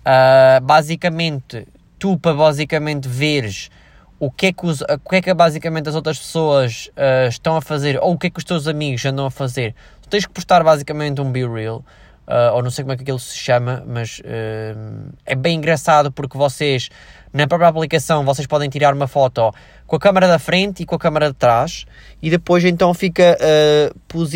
uh, 0.00 0.64
basicamente, 0.64 1.68
tu 1.98 2.18
para 2.18 2.32
basicamente 2.32 3.06
veres 3.06 3.70
o 4.18 4.30
que 4.30 4.46
é 4.46 4.52
que, 4.54 4.64
os, 4.64 4.80
o 4.80 5.10
que, 5.10 5.16
é 5.16 5.20
que 5.20 5.34
basicamente 5.34 5.90
as 5.90 5.94
outras 5.94 6.18
pessoas 6.18 6.90
uh, 6.96 7.28
estão 7.28 7.54
a 7.54 7.60
fazer 7.60 7.98
ou 8.00 8.14
o 8.14 8.18
que 8.18 8.28
é 8.28 8.30
que 8.30 8.38
os 8.38 8.44
teus 8.44 8.66
amigos 8.66 9.04
andam 9.04 9.26
a 9.26 9.30
fazer, 9.30 9.74
tu 10.00 10.08
tens 10.08 10.24
que 10.24 10.32
postar 10.32 10.64
basicamente 10.64 11.20
um 11.20 11.30
Be 11.30 11.46
Real 11.46 11.84
uh, 12.28 12.54
ou 12.54 12.62
não 12.62 12.70
sei 12.70 12.84
como 12.84 12.92
é 12.92 12.96
que 12.96 13.02
aquilo 13.02 13.18
se 13.18 13.36
chama, 13.36 13.84
mas 13.86 14.20
uh, 14.20 15.12
é 15.24 15.34
bem 15.34 15.56
engraçado 15.56 16.10
porque 16.12 16.36
vocês, 16.36 16.90
na 17.32 17.46
própria 17.46 17.68
aplicação, 17.68 18.24
vocês 18.24 18.46
podem 18.46 18.68
tirar 18.68 18.94
uma 18.94 19.06
foto 19.06 19.52
com 19.86 19.96
a 19.96 20.00
câmera 20.00 20.28
da 20.28 20.38
frente 20.38 20.82
e 20.82 20.86
com 20.86 20.94
a 20.94 20.98
câmera 20.98 21.28
de 21.28 21.34
trás 21.34 21.84
e 22.22 22.30
depois 22.30 22.64
então 22.64 22.92
fica, 22.94 23.36
uh, 23.40 24.26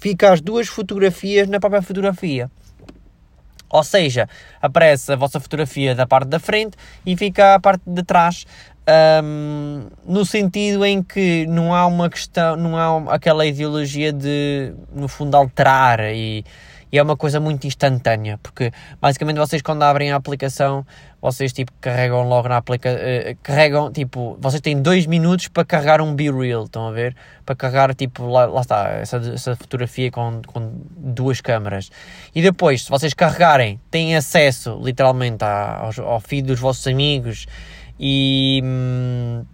fica 0.00 0.32
as 0.32 0.40
duas 0.40 0.68
fotografias 0.68 1.48
na 1.48 1.60
própria 1.60 1.82
fotografia. 1.82 2.50
Ou 3.70 3.82
seja, 3.82 4.28
aparece 4.62 5.12
a 5.12 5.16
vossa 5.16 5.40
fotografia 5.40 5.96
da 5.96 6.06
parte 6.06 6.28
da 6.28 6.38
frente 6.38 6.76
e 7.04 7.16
fica 7.16 7.54
a 7.54 7.60
parte 7.60 7.82
de 7.84 8.04
trás 8.04 8.46
um, 9.22 9.86
no 10.06 10.24
sentido 10.24 10.84
em 10.84 11.02
que 11.02 11.46
não 11.46 11.74
há 11.74 11.86
uma 11.86 12.08
questão, 12.08 12.56
não 12.56 12.76
há 12.76 13.14
aquela 13.14 13.46
ideologia 13.46 14.12
de, 14.12 14.72
no 14.92 15.08
fundo, 15.08 15.34
alterar 15.36 16.00
e 16.00 16.44
e 16.94 16.98
é 16.98 17.02
uma 17.02 17.16
coisa 17.16 17.40
muito 17.40 17.66
instantânea, 17.66 18.38
porque 18.40 18.70
basicamente 19.00 19.36
vocês 19.38 19.60
quando 19.60 19.82
abrem 19.82 20.12
a 20.12 20.16
aplicação, 20.16 20.86
vocês 21.20 21.52
tipo 21.52 21.72
carregam 21.80 22.22
logo 22.28 22.48
na 22.48 22.56
aplicação, 22.56 23.00
uh, 23.00 23.36
carregam 23.42 23.90
tipo, 23.90 24.38
vocês 24.40 24.60
têm 24.60 24.80
dois 24.80 25.04
minutos 25.04 25.48
para 25.48 25.64
carregar 25.64 26.00
um 26.00 26.14
Be 26.14 26.30
Real, 26.30 26.66
estão 26.66 26.86
a 26.86 26.92
ver? 26.92 27.16
Para 27.44 27.56
carregar 27.56 27.92
tipo, 27.96 28.28
lá, 28.28 28.46
lá 28.46 28.60
está, 28.60 28.90
essa, 28.90 29.16
essa 29.16 29.56
fotografia 29.56 30.08
com, 30.08 30.40
com 30.46 30.72
duas 30.96 31.40
câmaras. 31.40 31.90
E 32.32 32.40
depois, 32.40 32.84
se 32.84 32.90
vocês 32.90 33.12
carregarem, 33.12 33.80
têm 33.90 34.14
acesso 34.14 34.80
literalmente 34.80 35.42
ao, 35.42 35.90
ao 36.00 36.20
feed 36.20 36.46
dos 36.46 36.60
vossos 36.60 36.86
amigos 36.86 37.48
e, 37.98 38.60
hum, 38.62 39.44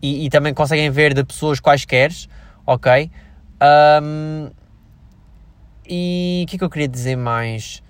e, 0.00 0.26
e, 0.26 0.30
também 0.30 0.54
conseguem 0.54 0.88
ver 0.88 1.14
de 1.14 1.24
pessoas 1.24 1.58
quaisquer, 1.58 2.12
ok? 2.64 3.10
Um, 4.00 4.61
e 5.88 6.42
o 6.44 6.50
que 6.50 6.56
é 6.56 6.58
que 6.58 6.64
eu 6.64 6.70
queria 6.70 6.88
dizer 6.88 7.16
mais? 7.16 7.82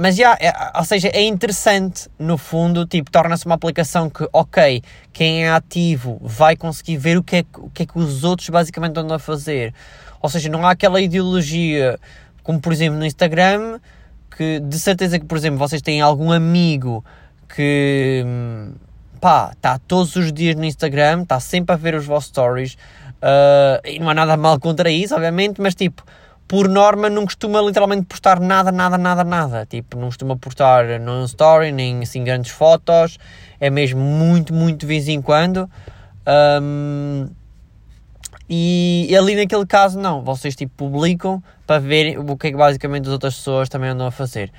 Mas 0.00 0.14
já, 0.14 0.36
yeah, 0.40 0.72
é, 0.74 0.78
ou 0.78 0.84
seja, 0.84 1.08
é 1.08 1.22
interessante 1.24 2.08
no 2.16 2.38
fundo, 2.38 2.86
tipo, 2.86 3.10
torna-se 3.10 3.44
uma 3.46 3.56
aplicação 3.56 4.08
que, 4.08 4.28
ok, 4.32 4.80
quem 5.12 5.44
é 5.44 5.50
ativo 5.50 6.20
vai 6.22 6.56
conseguir 6.56 6.96
ver 6.98 7.18
o 7.18 7.22
que, 7.22 7.38
é, 7.38 7.44
o 7.56 7.68
que 7.68 7.82
é 7.82 7.86
que 7.86 7.98
os 7.98 8.22
outros 8.22 8.48
basicamente 8.48 8.96
andam 8.96 9.16
a 9.16 9.18
fazer. 9.18 9.74
Ou 10.22 10.28
seja, 10.28 10.48
não 10.48 10.64
há 10.64 10.70
aquela 10.70 11.00
ideologia, 11.00 11.98
como 12.44 12.60
por 12.60 12.72
exemplo 12.72 12.96
no 12.96 13.04
Instagram, 13.04 13.80
que 14.36 14.60
de 14.60 14.78
certeza 14.78 15.18
que, 15.18 15.26
por 15.26 15.36
exemplo, 15.36 15.58
vocês 15.58 15.82
têm 15.82 16.00
algum 16.00 16.30
amigo 16.30 17.04
que, 17.52 18.24
pá, 19.20 19.50
está 19.52 19.80
todos 19.80 20.14
os 20.14 20.32
dias 20.32 20.54
no 20.54 20.64
Instagram, 20.64 21.22
está 21.22 21.40
sempre 21.40 21.74
a 21.74 21.76
ver 21.76 21.96
os 21.96 22.06
vossos 22.06 22.28
stories, 22.28 22.74
uh, 22.74 23.84
e 23.84 23.98
não 23.98 24.08
há 24.08 24.14
nada 24.14 24.36
mal 24.36 24.60
contra 24.60 24.88
isso, 24.92 25.12
obviamente, 25.12 25.60
mas 25.60 25.74
tipo 25.74 26.04
por 26.48 26.66
norma, 26.66 27.10
não 27.10 27.26
costuma 27.26 27.60
literalmente 27.60 28.06
postar 28.06 28.40
nada, 28.40 28.72
nada, 28.72 28.96
nada, 28.96 29.22
nada. 29.22 29.66
Tipo, 29.66 29.98
não 29.98 30.06
costuma 30.06 30.34
postar 30.34 30.98
no 30.98 31.22
story, 31.26 31.70
nem 31.70 32.00
assim 32.00 32.24
grandes 32.24 32.50
fotos. 32.50 33.18
É 33.60 33.68
mesmo 33.68 34.00
muito, 34.00 34.54
muito 34.54 34.80
de 34.80 34.86
vez 34.86 35.08
em 35.08 35.20
quando. 35.20 35.70
Um, 36.26 37.28
e 38.48 39.14
ali 39.14 39.36
naquele 39.36 39.66
caso, 39.66 40.00
não. 40.00 40.22
Vocês 40.22 40.56
tipo 40.56 40.72
publicam 40.74 41.42
para 41.66 41.78
ver 41.78 42.18
o 42.18 42.36
que 42.36 42.46
é 42.46 42.50
que 42.50 42.56
basicamente 42.56 43.04
as 43.04 43.12
outras 43.12 43.36
pessoas 43.36 43.68
também 43.68 43.90
andam 43.90 44.06
a 44.06 44.10
fazer. 44.10 44.50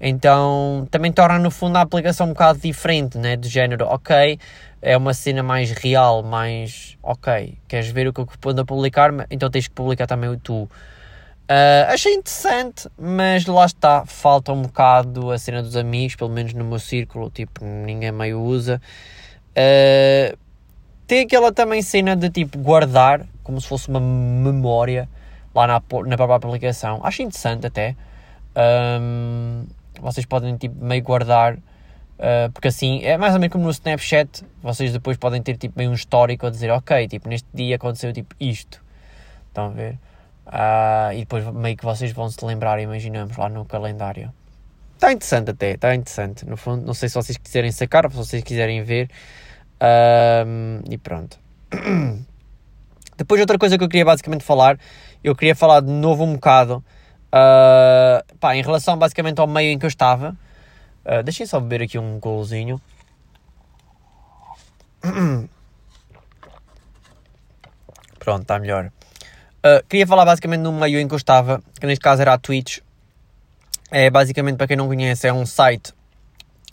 Então 0.00 0.88
também 0.90 1.12
torna 1.12 1.38
no 1.38 1.50
fundo 1.50 1.76
a 1.76 1.82
aplicação 1.82 2.26
um 2.26 2.30
bocado 2.30 2.58
diferente, 2.58 3.18
né? 3.18 3.36
De 3.36 3.48
género, 3.48 3.86
ok, 3.86 4.38
é 4.80 4.96
uma 4.96 5.12
cena 5.12 5.42
mais 5.42 5.70
real, 5.72 6.22
mais 6.22 6.96
ok, 7.02 7.58
queres 7.68 7.88
ver 7.88 8.08
o 8.08 8.12
que 8.12 8.20
eu 8.20 8.28
ando 8.46 8.62
a 8.62 8.64
publicar, 8.64 9.10
então 9.30 9.50
tens 9.50 9.68
que 9.68 9.74
publicar 9.74 10.06
também 10.06 10.30
o 10.30 10.36
tu. 10.38 10.68
Uh, 11.44 11.92
achei 11.92 12.14
interessante, 12.14 12.88
mas 12.98 13.44
lá 13.44 13.66
está, 13.66 14.06
falta 14.06 14.50
um 14.50 14.62
bocado 14.62 15.30
a 15.30 15.36
cena 15.38 15.62
dos 15.62 15.76
amigos, 15.76 16.16
pelo 16.16 16.30
menos 16.30 16.54
no 16.54 16.64
meu 16.64 16.78
círculo, 16.78 17.30
tipo, 17.30 17.62
ninguém 17.64 18.10
meio 18.10 18.40
usa. 18.40 18.80
Uh, 19.50 20.38
tem 21.06 21.24
aquela 21.24 21.52
também 21.52 21.82
cena 21.82 22.16
de 22.16 22.30
tipo 22.30 22.58
guardar, 22.58 23.26
como 23.42 23.60
se 23.60 23.68
fosse 23.68 23.88
uma 23.88 24.00
memória 24.00 25.06
lá 25.54 25.66
na, 25.66 25.74
na 26.06 26.16
própria 26.16 26.36
aplicação. 26.36 27.00
Acho 27.04 27.22
interessante 27.22 27.66
até. 27.66 27.94
Um, 28.56 29.66
vocês 30.00 30.24
podem 30.24 30.56
tipo 30.56 30.82
meio 30.82 31.02
guardar, 31.02 31.56
uh, 31.56 32.50
porque 32.54 32.68
assim 32.68 33.02
é 33.04 33.18
mais 33.18 33.34
ou 33.34 33.40
menos 33.40 33.52
como 33.52 33.64
no 33.64 33.70
Snapchat. 33.70 34.44
Vocês 34.62 34.92
depois 34.92 35.18
podem 35.18 35.42
ter 35.42 35.58
tipo 35.58 35.74
meio 35.76 35.90
um 35.90 35.94
histórico 35.94 36.46
a 36.46 36.50
dizer, 36.50 36.70
ok, 36.70 37.06
tipo, 37.06 37.28
neste 37.28 37.48
dia 37.52 37.76
aconteceu 37.76 38.12
tipo 38.12 38.34
isto. 38.40 38.82
Estão 39.48 39.66
a 39.66 39.68
ver? 39.68 39.98
Uh, 40.46 41.12
e 41.14 41.20
depois 41.20 41.44
meio 41.52 41.76
que 41.76 41.84
vocês 41.84 42.12
vão 42.12 42.28
se 42.30 42.44
lembrar, 42.44 42.80
imaginamos, 42.80 43.36
lá 43.36 43.48
no 43.48 43.64
calendário. 43.64 44.32
Está 44.94 45.12
interessante 45.12 45.50
até, 45.50 45.72
está 45.72 45.94
interessante. 45.94 46.46
No 46.46 46.56
fundo, 46.56 46.84
não 46.84 46.94
sei 46.94 47.08
se 47.08 47.14
vocês 47.14 47.36
quiserem 47.36 47.72
sacar 47.72 48.04
ou 48.04 48.10
se 48.10 48.16
vocês 48.16 48.42
quiserem 48.42 48.82
ver. 48.82 49.10
E 50.88 50.98
pronto. 50.98 51.38
Depois 53.16 53.40
outra 53.40 53.58
coisa 53.58 53.76
que 53.76 53.84
eu 53.84 53.88
queria 53.88 54.04
basicamente 54.04 54.44
falar, 54.44 54.78
eu 55.22 55.34
queria 55.34 55.54
falar 55.54 55.80
de 55.80 55.90
novo 55.90 56.24
um 56.24 56.34
bocado, 56.34 56.84
uh, 57.28 58.36
pá, 58.38 58.56
em 58.56 58.62
relação 58.62 58.96
basicamente 58.98 59.40
ao 59.40 59.46
meio 59.46 59.70
em 59.70 59.78
que 59.78 59.84
eu 59.84 59.88
estava, 59.88 60.36
Uh, 61.04 61.22
deixem 61.22 61.44
só 61.46 61.60
beber 61.60 61.82
aqui 61.82 61.98
um 61.98 62.18
golzinho. 62.18 62.80
Pronto, 68.18 68.40
está 68.40 68.58
melhor. 68.58 68.90
Uh, 69.64 69.82
queria 69.88 70.06
falar 70.06 70.26
basicamente 70.26 70.60
no 70.60 70.72
meio 70.72 71.00
em 71.00 71.08
que 71.08 71.14
eu 71.14 71.16
estava, 71.16 71.62
que 71.80 71.86
neste 71.86 72.02
caso 72.02 72.20
era 72.20 72.34
a 72.34 72.38
Twitch. 72.38 72.80
É 73.90 74.10
basicamente, 74.10 74.58
para 74.58 74.66
quem 74.66 74.76
não 74.76 74.86
conhece, 74.86 75.26
é 75.26 75.32
um 75.32 75.46
site 75.46 75.94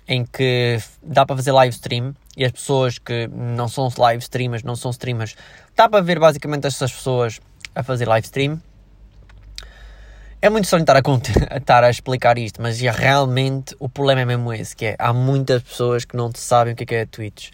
em 0.06 0.25
que 0.25 0.77
dá 1.01 1.25
para 1.25 1.38
fazer 1.38 1.54
live 1.54 1.73
stream 1.73 2.13
e 2.36 2.43
as 2.43 2.51
pessoas 2.51 2.99
que 2.99 3.27
não 3.27 3.69
são 3.69 3.89
live 3.97 4.21
streamers, 4.21 4.62
não 4.63 4.75
são 4.75 4.91
streamers, 4.91 5.38
dá 5.73 5.88
para 5.88 6.04
ver 6.04 6.19
basicamente 6.19 6.67
essas 6.67 6.91
pessoas 6.91 7.39
a 7.73 7.82
fazer 7.82 8.10
live 8.10 8.25
stream. 8.25 8.62
É 10.41 10.49
muito 10.49 10.65
estranho 10.65 10.84
estar 10.84 10.97
a, 10.97 10.99
estar 11.58 11.84
a 11.86 11.89
explicar 11.89 12.38
isto, 12.38 12.62
mas 12.62 12.82
realmente 12.82 13.73
o 13.80 13.88
problema 13.88 14.19
é 14.19 14.25
mesmo 14.25 14.51
esse, 14.51 14.75
que 14.75 14.88
é, 14.88 14.95
há 14.99 15.13
muitas 15.13 15.63
pessoas 15.63 16.04
que 16.04 16.17
não 16.17 16.30
sabem 16.36 16.73
o 16.73 16.75
que 16.75 16.84
é, 16.84 16.86
que 16.86 16.95
é 16.95 17.01
a 17.04 17.08
Twitch. 17.08 17.51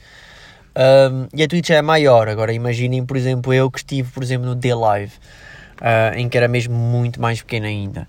Um, 0.77 1.27
e 1.33 1.41
a 1.41 1.47
Twitch 1.47 1.71
é 1.71 1.81
maior, 1.81 2.29
agora 2.29 2.53
imaginem, 2.53 3.03
por 3.03 3.17
exemplo, 3.17 3.51
eu 3.51 3.71
que 3.71 3.79
estive, 3.79 4.11
por 4.11 4.21
exemplo, 4.21 4.45
no 4.45 4.53
D-Live, 4.53 5.13
uh, 5.81 6.15
em 6.15 6.29
que 6.29 6.37
era 6.37 6.47
mesmo 6.47 6.75
muito 6.75 7.19
mais 7.19 7.41
pequeno 7.41 7.65
ainda. 7.65 8.07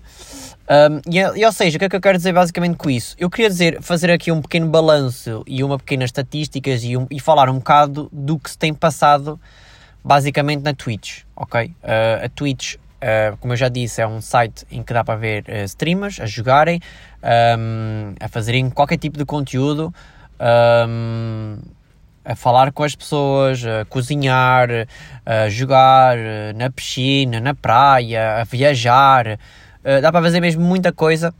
Um, 0.69 1.01
e, 1.11 1.17
e, 1.17 1.45
ou 1.45 1.51
seja, 1.51 1.77
o 1.77 1.79
que 1.79 1.85
é 1.85 1.89
que 1.89 1.95
eu 1.95 2.01
quero 2.01 2.17
dizer 2.17 2.31
basicamente 2.31 2.77
com 2.77 2.91
isso? 2.91 3.15
Eu 3.17 3.27
queria 3.27 3.49
dizer, 3.49 3.81
fazer 3.81 4.11
aqui 4.11 4.31
um 4.31 4.39
pequeno 4.39 4.67
balanço 4.67 5.43
e 5.47 5.63
uma 5.63 5.79
pequena 5.79 6.05
estatísticas 6.05 6.83
e, 6.83 6.95
um, 6.95 7.07
e 7.09 7.19
falar 7.19 7.49
um 7.49 7.55
bocado 7.55 8.07
do 8.13 8.37
que 8.37 8.51
se 8.51 8.57
tem 8.57 8.71
passado 8.71 9.39
basicamente 10.03 10.61
na 10.61 10.73
Twitch, 10.75 11.21
ok? 11.35 11.65
Uh, 11.65 12.25
a 12.25 12.29
Twitch, 12.29 12.75
uh, 12.75 13.35
como 13.39 13.53
eu 13.53 13.57
já 13.57 13.67
disse, 13.67 13.99
é 13.99 14.07
um 14.07 14.21
site 14.21 14.63
em 14.69 14.83
que 14.83 14.93
dá 14.93 15.03
para 15.03 15.15
ver 15.15 15.43
uh, 15.49 15.63
streamers 15.65 16.19
a 16.19 16.27
jogarem, 16.27 16.79
um, 17.57 18.13
a 18.19 18.27
fazerem 18.27 18.69
qualquer 18.69 18.97
tipo 18.97 19.17
de 19.17 19.25
conteúdo, 19.25 19.91
um, 20.87 21.57
a 22.29 22.35
falar 22.35 22.71
com 22.71 22.83
as 22.83 22.95
pessoas, 22.95 23.65
a 23.65 23.85
cozinhar, 23.85 24.69
a 25.25 25.49
jogar 25.49 26.15
na 26.55 26.69
piscina, 26.69 27.39
na 27.39 27.53
praia, 27.53 28.41
a 28.41 28.43
viajar. 28.43 29.39
dá 30.01 30.11
para 30.11 30.21
fazer 30.21 30.39
mesmo 30.39 30.61
muita 30.61 30.91
coisa 30.91 31.33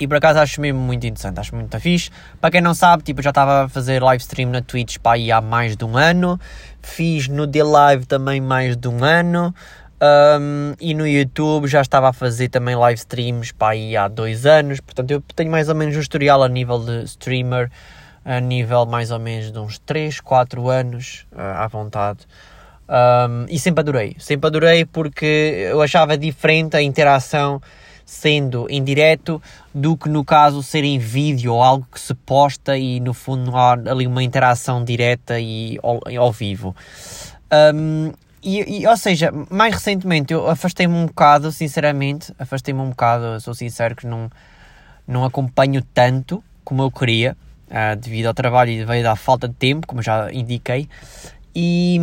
e 0.00 0.08
por 0.08 0.16
acaso 0.16 0.38
acho 0.38 0.60
mesmo 0.62 0.80
muito 0.80 1.06
interessante, 1.06 1.38
acho 1.38 1.54
muito 1.54 1.78
fixe. 1.78 2.10
Para 2.40 2.50
quem 2.50 2.62
não 2.62 2.72
sabe, 2.72 3.02
tipo, 3.02 3.20
já 3.20 3.28
estava 3.28 3.64
a 3.64 3.68
fazer 3.68 4.02
live 4.02 4.22
stream 4.22 4.48
na 4.48 4.62
Twitch 4.62 4.96
para 4.96 5.12
aí 5.12 5.30
há 5.30 5.42
mais 5.42 5.76
de 5.76 5.84
um 5.84 5.94
ano. 5.94 6.40
Fiz 6.80 7.28
no 7.28 7.46
The 7.46 7.62
Live 7.62 8.06
também 8.06 8.40
mais 8.40 8.78
de 8.78 8.88
um 8.88 9.04
ano. 9.04 9.54
Um, 10.02 10.72
e 10.80 10.94
no 10.94 11.06
YouTube 11.06 11.68
já 11.68 11.82
estava 11.82 12.08
a 12.08 12.12
fazer 12.14 12.48
também 12.48 12.74
live 12.74 12.98
streams 12.98 13.52
para 13.52 13.72
aí 13.72 13.94
há 13.94 14.08
dois 14.08 14.46
anos. 14.46 14.80
Portanto, 14.80 15.10
eu 15.10 15.22
tenho 15.36 15.50
mais 15.50 15.68
ou 15.68 15.74
menos 15.74 15.94
um 15.94 16.00
historial 16.00 16.42
a 16.42 16.48
nível 16.48 16.82
de 16.82 17.04
streamer, 17.04 17.70
a 18.24 18.40
nível 18.40 18.86
mais 18.86 19.10
ou 19.10 19.18
menos 19.18 19.50
de 19.50 19.58
uns 19.58 19.78
3, 19.78 20.20
4 20.20 20.68
anos 20.68 21.26
uh, 21.32 21.40
à 21.40 21.66
vontade. 21.66 22.20
Um, 22.88 23.46
e 23.48 23.58
sempre 23.58 23.80
adorei, 23.82 24.16
sempre 24.18 24.48
adorei 24.48 24.84
porque 24.84 25.68
eu 25.70 25.80
achava 25.80 26.18
diferente 26.18 26.76
a 26.76 26.82
interação 26.82 27.60
sendo 28.04 28.66
em 28.68 28.82
direto 28.82 29.40
do 29.72 29.96
que 29.96 30.08
no 30.08 30.24
caso 30.24 30.64
ser 30.64 30.82
em 30.82 30.98
vídeo 30.98 31.54
ou 31.54 31.62
algo 31.62 31.86
que 31.92 32.00
se 32.00 32.12
posta 32.12 32.76
e 32.76 32.98
no 32.98 33.14
fundo 33.14 33.56
há 33.56 33.74
ali 33.74 34.04
uma 34.04 34.24
interação 34.24 34.84
direta 34.84 35.38
e 35.38 35.78
ao, 35.80 36.00
ao 36.18 36.32
vivo. 36.32 36.74
Um, 37.72 38.12
e, 38.42 38.80
e, 38.80 38.86
ou 38.88 38.96
seja, 38.96 39.30
mais 39.48 39.74
recentemente 39.74 40.32
eu 40.32 40.50
afastei-me 40.50 40.94
um 40.94 41.06
bocado, 41.06 41.52
sinceramente, 41.52 42.34
afastei-me 42.36 42.80
um 42.80 42.90
bocado, 42.90 43.40
sou 43.40 43.54
sincero 43.54 43.94
que 43.94 44.08
não, 44.08 44.28
não 45.06 45.24
acompanho 45.24 45.80
tanto 45.94 46.42
como 46.64 46.82
eu 46.82 46.90
queria, 46.90 47.36
uh, 47.70 47.96
devido 47.96 48.26
ao 48.26 48.34
trabalho 48.34 48.70
e 48.70 48.84
devido 48.84 49.06
à 49.06 49.16
falta 49.16 49.48
de 49.48 49.54
tempo, 49.54 49.86
como 49.86 50.02
já 50.02 50.32
indiquei, 50.32 50.88
e, 51.54 51.98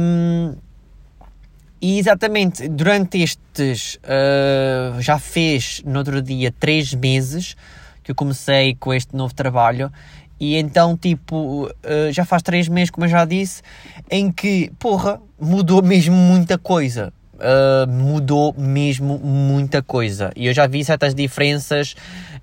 e 1.81 1.99
exatamente, 1.99 2.67
durante 2.67 3.21
estes, 3.21 3.95
uh, 4.03 5.01
já 5.01 5.19
fez 5.19 5.81
no 5.85 5.99
outro 5.99 6.21
dia 6.21 6.51
três 6.51 6.93
meses 6.93 7.55
que 8.03 8.11
eu 8.11 8.15
comecei 8.15 8.75
com 8.75 8.93
este 8.93 9.15
novo 9.15 9.33
trabalho 9.33 9.91
e 10.39 10.55
então, 10.55 10.95
tipo, 10.95 11.65
uh, 11.65 12.11
já 12.11 12.23
faz 12.23 12.43
três 12.43 12.67
meses, 12.67 12.91
como 12.91 13.05
eu 13.05 13.09
já 13.09 13.25
disse, 13.25 13.61
em 14.09 14.31
que, 14.31 14.71
porra, 14.77 15.19
mudou 15.39 15.81
mesmo 15.81 16.15
muita 16.15 16.57
coisa. 16.57 17.11
Uh, 17.35 17.87
mudou 17.87 18.53
mesmo 18.57 19.19
muita 19.19 19.81
coisa. 19.81 20.31
E 20.35 20.47
eu 20.47 20.53
já 20.53 20.67
vi 20.67 20.83
certas 20.83 21.13
diferenças 21.13 21.95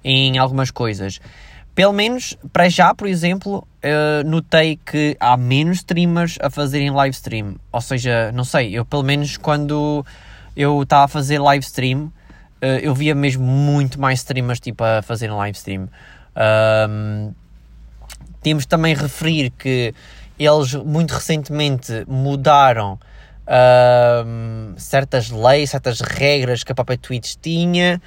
em 0.03 0.39
algumas 0.39 0.71
coisas. 0.71 1.21
Pelo 1.75 1.93
menos, 1.93 2.37
para 2.53 2.69
já, 2.69 2.95
por 2.95 3.09
exemplo, 3.09 3.67
uh, 3.83 4.29
notei 4.29 4.79
que 4.85 5.17
há 5.19 5.37
menos 5.37 5.79
streamers 5.79 6.39
a 6.41 6.49
fazerem 6.49 6.91
live 6.91 7.15
stream. 7.15 7.57
Ou 7.73 7.81
seja, 7.81 8.31
não 8.33 8.45
sei, 8.45 8.79
eu 8.79 8.85
pelo 8.85 9.03
menos 9.03 9.37
quando 9.37 10.07
eu 10.57 10.83
estava 10.83 11.05
a 11.05 11.09
fazer 11.09 11.41
live 11.41 11.65
stream, 11.65 12.13
uh, 12.63 12.79
eu 12.81 12.95
via 12.95 13.15
mesmo 13.15 13.45
muito 13.45 14.01
mais 14.01 14.21
streamers 14.21 14.61
tipo, 14.61 14.85
a 14.85 15.03
fazerem 15.03 15.35
live 15.35 15.57
stream. 15.57 15.89
Um, 16.89 17.33
temos 18.41 18.67
também 18.67 18.95
referir 18.95 19.51
que 19.51 19.93
eles 20.39 20.75
muito 20.75 21.13
recentemente 21.13 22.05
mudaram 22.07 23.01
um, 24.27 24.75
certas 24.77 25.31
leis, 25.31 25.71
certas 25.71 26.01
regras 26.01 26.63
que 26.63 26.71
a 26.71 26.75
própria 26.75 26.99
Twitch 26.99 27.35
tinha 27.41 28.01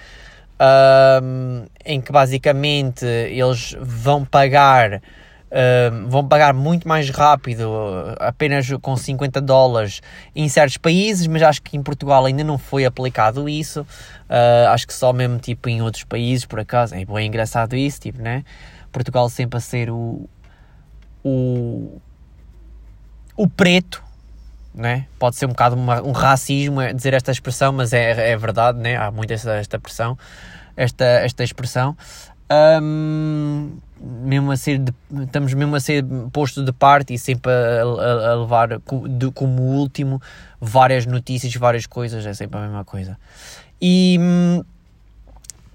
um, 0.60 1.66
em 1.86 2.02
que 2.02 2.12
basicamente 2.12 3.06
eles 3.06 3.76
vão 3.80 4.26
pagar 4.26 5.02
um, 5.50 6.10
vão 6.10 6.28
pagar 6.28 6.54
muito 6.54 6.88
mais 6.88 7.10
rápido, 7.10 7.72
apenas 8.20 8.68
com 8.82 8.96
50 8.96 9.40
dólares 9.40 10.02
em 10.36 10.48
certos 10.50 10.78
países, 10.78 11.26
mas 11.28 11.42
acho 11.42 11.62
que 11.62 11.78
em 11.78 11.84
Portugal 11.84 12.26
ainda 12.26 12.44
não 12.44 12.58
foi 12.58 12.86
aplicado 12.86 13.48
isso. 13.48 13.82
Uh, 13.82 14.68
acho 14.70 14.86
que 14.86 14.94
só 14.94 15.14
mesmo 15.14 15.40
tipo 15.40 15.70
em 15.70 15.82
outros 15.82 16.04
países, 16.04 16.46
por 16.46 16.60
acaso. 16.60 16.96
É 16.96 17.06
bem 17.06 17.28
engraçado 17.28 17.76
isso, 17.76 18.02
tipo, 18.02 18.22
né? 18.22 18.44
Portugal 18.92 19.30
sempre 19.30 19.58
a 19.58 19.62
ser 19.62 19.90
o, 19.90 20.28
o, 21.24 22.02
o 23.36 23.48
preto 23.48 24.04
né? 24.78 25.08
Pode 25.18 25.36
ser 25.36 25.48
um 25.48 25.50
bocado 25.50 25.76
uma, 25.76 26.02
um 26.02 26.12
racismo 26.12 26.80
é 26.80 26.94
dizer 26.94 27.14
esta 27.14 27.32
expressão, 27.32 27.74
mas 27.74 27.92
é, 27.92 28.32
é 28.32 28.38
verdade, 28.38 28.80
né? 28.80 28.96
Há 28.96 29.10
muito 29.10 29.32
esta, 29.32 29.56
esta 29.56 29.80
pressão, 29.80 30.18
esta, 30.76 31.04
esta 31.04 31.44
expressão. 31.44 31.98
Um, 32.82 33.78
mesmo 34.00 34.52
a 34.52 34.56
ser 34.56 34.78
de, 34.78 34.94
estamos 35.24 35.54
mesmo 35.54 35.76
a 35.76 35.80
ser 35.80 36.06
postos 36.32 36.64
de 36.64 36.72
parte 36.72 37.14
e 37.14 37.18
sempre 37.18 37.52
a, 37.52 37.84
a, 37.84 38.32
a 38.32 38.36
levar 38.36 38.70
de, 39.10 39.32
como 39.32 39.64
último 39.64 40.22
várias 40.62 41.06
notícias, 41.06 41.54
várias 41.56 41.88
coisas, 41.88 42.26
é 42.26 42.34
sempre 42.34 42.60
a 42.60 42.62
mesma 42.62 42.86
coisa. 42.86 43.18
E, 43.82 44.20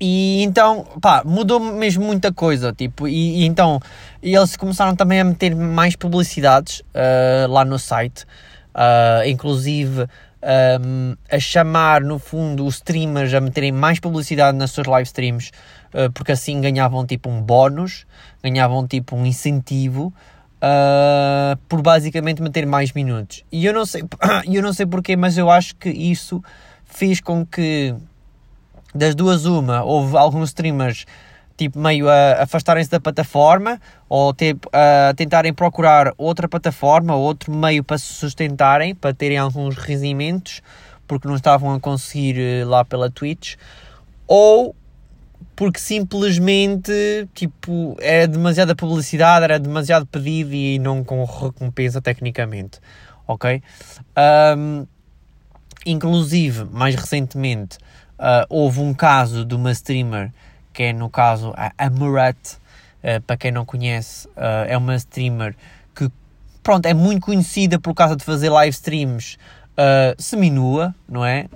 e 0.00 0.42
então, 0.44 0.86
pá, 1.00 1.22
mudou 1.24 1.58
mesmo 1.58 2.04
muita 2.04 2.32
coisa, 2.32 2.72
tipo, 2.72 3.06
e, 3.08 3.42
e 3.42 3.44
então 3.44 3.80
eles 4.22 4.56
começaram 4.56 4.94
também 4.94 5.20
a 5.20 5.24
meter 5.24 5.54
mais 5.54 5.96
publicidades 5.96 6.80
uh, 6.80 7.50
lá 7.50 7.64
no 7.64 7.78
site, 7.78 8.24
uh, 8.74 9.26
inclusive 9.26 10.06
um, 10.42 11.16
a 11.30 11.38
chamar 11.38 12.00
no 12.00 12.18
fundo 12.18 12.66
os 12.66 12.76
streamers 12.76 13.32
a 13.32 13.40
meterem 13.40 13.72
mais 13.72 14.00
publicidade 14.00 14.56
nas 14.56 14.70
suas 14.70 14.86
live 14.86 15.06
streams, 15.06 15.50
uh, 15.94 16.10
porque 16.12 16.32
assim 16.32 16.60
ganhavam 16.60 17.06
tipo 17.06 17.30
um 17.30 17.40
bónus, 17.40 18.06
ganhavam 18.42 18.86
tipo 18.86 19.16
um 19.16 19.24
incentivo 19.24 20.12
uh, 20.58 21.56
por 21.68 21.80
basicamente 21.82 22.42
meter 22.42 22.66
mais 22.66 22.92
minutos. 22.92 23.44
E 23.50 23.64
eu 23.64 23.72
não 23.72 23.86
sei, 23.86 24.02
eu 24.50 24.62
não 24.62 24.72
sei 24.72 24.86
porquê, 24.86 25.16
mas 25.16 25.38
eu 25.38 25.50
acho 25.50 25.76
que 25.76 25.88
isso 25.90 26.42
fez 26.84 27.20
com 27.20 27.46
que 27.46 27.94
das 28.94 29.14
duas 29.14 29.46
uma 29.46 29.82
houve 29.82 30.16
alguns 30.16 30.50
streamers 30.50 31.06
tipo 31.56 31.78
meio 31.78 32.08
a 32.08 32.42
afastarem-se 32.42 32.90
da 32.90 33.00
plataforma 33.00 33.80
ou 34.08 34.32
ter, 34.34 34.56
a 34.72 35.12
tentarem 35.14 35.52
procurar 35.52 36.12
outra 36.16 36.48
plataforma, 36.48 37.14
outro 37.14 37.52
meio 37.52 37.82
para 37.82 37.98
se 37.98 38.12
sustentarem, 38.12 38.94
para 38.94 39.14
terem 39.14 39.38
alguns 39.38 39.76
rendimentos, 39.76 40.62
porque 41.06 41.28
não 41.28 41.36
estavam 41.36 41.74
a 41.74 41.80
conseguir 41.80 42.38
eh, 42.38 42.64
lá 42.64 42.84
pela 42.84 43.10
Twitch, 43.10 43.56
ou 44.26 44.74
porque 45.54 45.78
simplesmente 45.78 47.28
tipo 47.34 47.96
era 48.00 48.26
demasiada 48.26 48.74
publicidade, 48.74 49.44
era 49.44 49.58
demasiado 49.58 50.06
pedido 50.06 50.54
e 50.54 50.78
não 50.78 51.04
com 51.04 51.24
recompensa 51.24 52.00
tecnicamente, 52.00 52.80
ok? 53.26 53.62
Um, 54.56 54.86
inclusive, 55.84 56.64
mais 56.64 56.94
recentemente, 56.94 57.78
uh, 58.18 58.46
houve 58.48 58.80
um 58.80 58.94
caso 58.94 59.44
de 59.44 59.54
uma 59.54 59.72
streamer 59.72 60.32
que 60.72 60.84
é 60.84 60.92
no 60.92 61.08
caso 61.08 61.52
a 61.56 61.72
Amurat, 61.78 62.36
uh, 63.02 63.20
para 63.26 63.36
quem 63.36 63.50
não 63.50 63.64
conhece, 63.64 64.26
uh, 64.28 64.66
é 64.66 64.76
uma 64.76 64.96
streamer 64.96 65.54
que 65.94 66.10
pronto, 66.62 66.86
é 66.86 66.94
muito 66.94 67.20
conhecida 67.22 67.78
por 67.78 67.94
causa 67.94 68.16
de 68.16 68.24
fazer 68.24 68.48
live 68.48 68.70
streams 68.70 69.36
uh, 69.72 70.20
seminua, 70.20 70.94
não 71.08 71.24
é? 71.24 71.46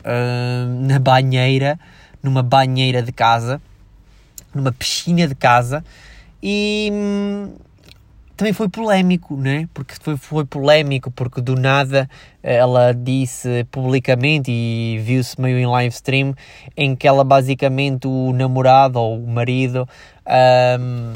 na 0.83 0.99
banheira, 0.99 1.79
numa 2.23 2.43
banheira 2.43 3.03
de 3.03 3.13
casa, 3.13 3.61
numa 4.55 4.73
piscina 4.73 5.27
de 5.27 5.35
casa, 5.35 5.85
E 6.43 6.91
hum, 6.93 7.55
também 8.37 8.53
foi 8.53 8.69
polémico, 8.69 9.37
né? 9.37 9.69
Porque 9.73 9.95
foi, 10.01 10.17
foi 10.17 10.45
polémico, 10.45 11.11
porque 11.11 11.41
do 11.41 11.55
nada 11.55 12.09
ela 12.43 12.93
disse 12.93 13.65
publicamente 13.71 14.51
e 14.51 14.99
viu-se 15.03 15.41
meio 15.41 15.59
em 15.59 15.67
live 15.67 15.93
stream 15.93 16.35
em 16.77 16.95
que 16.95 17.09
ela 17.09 17.25
basicamente, 17.25 18.07
o 18.07 18.33
namorado 18.33 19.01
ou 19.01 19.19
o 19.19 19.27
marido. 19.27 19.89
Um, 20.79 21.15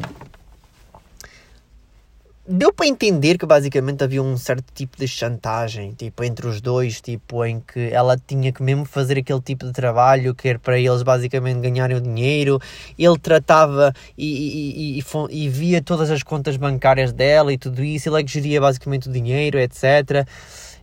deu 2.52 2.72
para 2.72 2.86
entender 2.86 3.38
que 3.38 3.46
basicamente 3.46 4.02
havia 4.02 4.20
um 4.20 4.36
certo 4.36 4.64
tipo 4.74 4.98
de 4.98 5.06
chantagem, 5.06 5.92
tipo, 5.92 6.24
entre 6.24 6.48
os 6.48 6.60
dois, 6.60 7.00
tipo, 7.00 7.44
em 7.44 7.60
que 7.60 7.90
ela 7.92 8.18
tinha 8.18 8.50
que 8.52 8.60
mesmo 8.60 8.84
fazer 8.84 9.18
aquele 9.18 9.40
tipo 9.40 9.64
de 9.64 9.72
trabalho 9.72 10.34
que 10.34 10.48
era 10.48 10.58
para 10.58 10.76
eles 10.76 11.04
basicamente 11.04 11.60
ganharem 11.60 11.96
o 11.96 12.00
dinheiro, 12.00 12.60
ele 12.98 13.18
tratava 13.18 13.92
e, 14.18 14.98
e, 14.98 14.98
e, 14.98 15.44
e, 15.44 15.48
via 15.48 15.80
todas 15.80 16.10
as 16.10 16.24
contas 16.24 16.56
bancárias 16.56 17.12
dela 17.12 17.52
e 17.52 17.58
tudo 17.58 17.84
isso, 17.84 18.08
ele 18.08 18.20
é 18.20 18.24
que 18.24 18.32
geria 18.32 18.60
basicamente 18.60 19.08
o 19.08 19.12
dinheiro, 19.12 19.56
etc. 19.56 20.26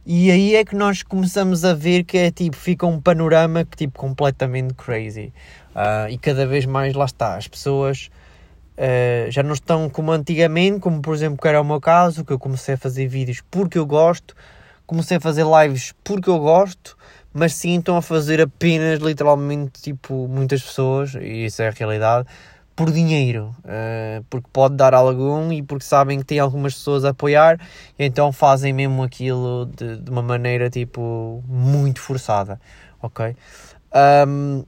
E 0.06 0.32
aí 0.32 0.56
é 0.56 0.64
que 0.64 0.74
nós 0.74 1.04
começamos 1.04 1.66
a 1.66 1.74
ver 1.74 2.06
que 2.06 2.18
é 2.18 2.32
tipo, 2.32 2.56
fica 2.56 2.86
um 2.86 3.02
panorama 3.02 3.66
que 3.66 3.76
tipo 3.76 4.00
completamente 4.00 4.74
crazy. 4.74 5.34
Uh, 5.76 6.10
e 6.10 6.18
cada 6.18 6.48
vez 6.48 6.66
mais 6.66 6.94
lá 6.94 7.04
está, 7.04 7.36
as 7.36 7.48
pessoas 7.48 8.10
Uh, 8.78 9.32
já 9.32 9.42
não 9.42 9.54
estão 9.54 9.90
como 9.90 10.12
antigamente, 10.12 10.80
como 10.80 11.02
por 11.02 11.16
exemplo 11.16 11.40
que 11.42 11.48
era 11.48 11.60
o 11.60 11.66
meu 11.66 11.82
caso, 11.82 12.24
que 12.24 12.32
eu 12.32 12.38
comecei 12.38 12.76
a 12.76 12.78
fazer 12.78 13.08
vídeos 13.08 13.42
porque 13.50 13.78
eu 13.78 13.86
gosto, 13.88 14.36
comecei 14.86 15.18
a 15.18 15.20
fazer 15.20 15.46
lives 15.46 15.96
porque 16.04 16.30
eu 16.30 16.38
gosto, 16.38 16.96
mas 17.34 17.54
sim 17.54 17.78
estão 17.78 17.98
a 17.98 18.02
fazer 18.02 18.42
apenas, 18.42 19.00
literalmente, 19.00 19.82
tipo, 19.82 20.28
muitas 20.28 20.62
pessoas, 20.62 21.16
e 21.16 21.46
isso 21.46 21.62
é 21.62 21.68
a 21.68 21.72
realidade, 21.72 22.28
por 22.76 22.92
dinheiro, 22.92 23.56
uh, 23.60 24.24
porque 24.30 24.48
pode 24.54 24.76
dar 24.76 24.94
algum 24.94 25.52
e 25.52 25.64
porque 25.64 25.84
sabem 25.84 26.20
que 26.20 26.26
tem 26.26 26.40
algumas 26.40 26.76
pessoas 26.76 27.04
a 27.04 27.10
apoiar, 27.10 27.60
então 27.98 28.32
fazem 28.32 28.72
mesmo 28.72 29.02
aquilo 29.02 29.66
de, 29.76 29.98
de 29.98 30.12
uma 30.12 30.22
maneira, 30.22 30.70
tipo, 30.70 31.44
muito 31.48 32.00
forçada, 32.00 32.62
ok? 33.02 33.36
Um, 34.28 34.64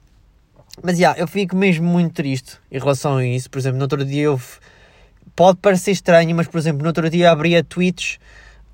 mas, 0.84 0.98
yeah, 0.98 1.20
eu 1.20 1.28
fico 1.28 1.56
mesmo 1.56 1.88
muito 1.88 2.14
triste 2.14 2.58
em 2.72 2.80
relação 2.80 3.18
a 3.18 3.26
isso. 3.26 3.50
Por 3.50 3.60
exemplo, 3.60 3.78
no 3.78 3.84
outro 3.84 4.04
dia 4.06 4.24
eu... 4.24 4.40
Pode 5.36 5.60
parecer 5.60 5.92
estranho, 5.92 6.36
mas, 6.36 6.48
por 6.48 6.58
exemplo, 6.58 6.82
no 6.82 6.88
outro 6.88 7.10
dia 7.10 7.32
abri 7.32 7.56
a 7.56 7.64
tweets 7.64 8.20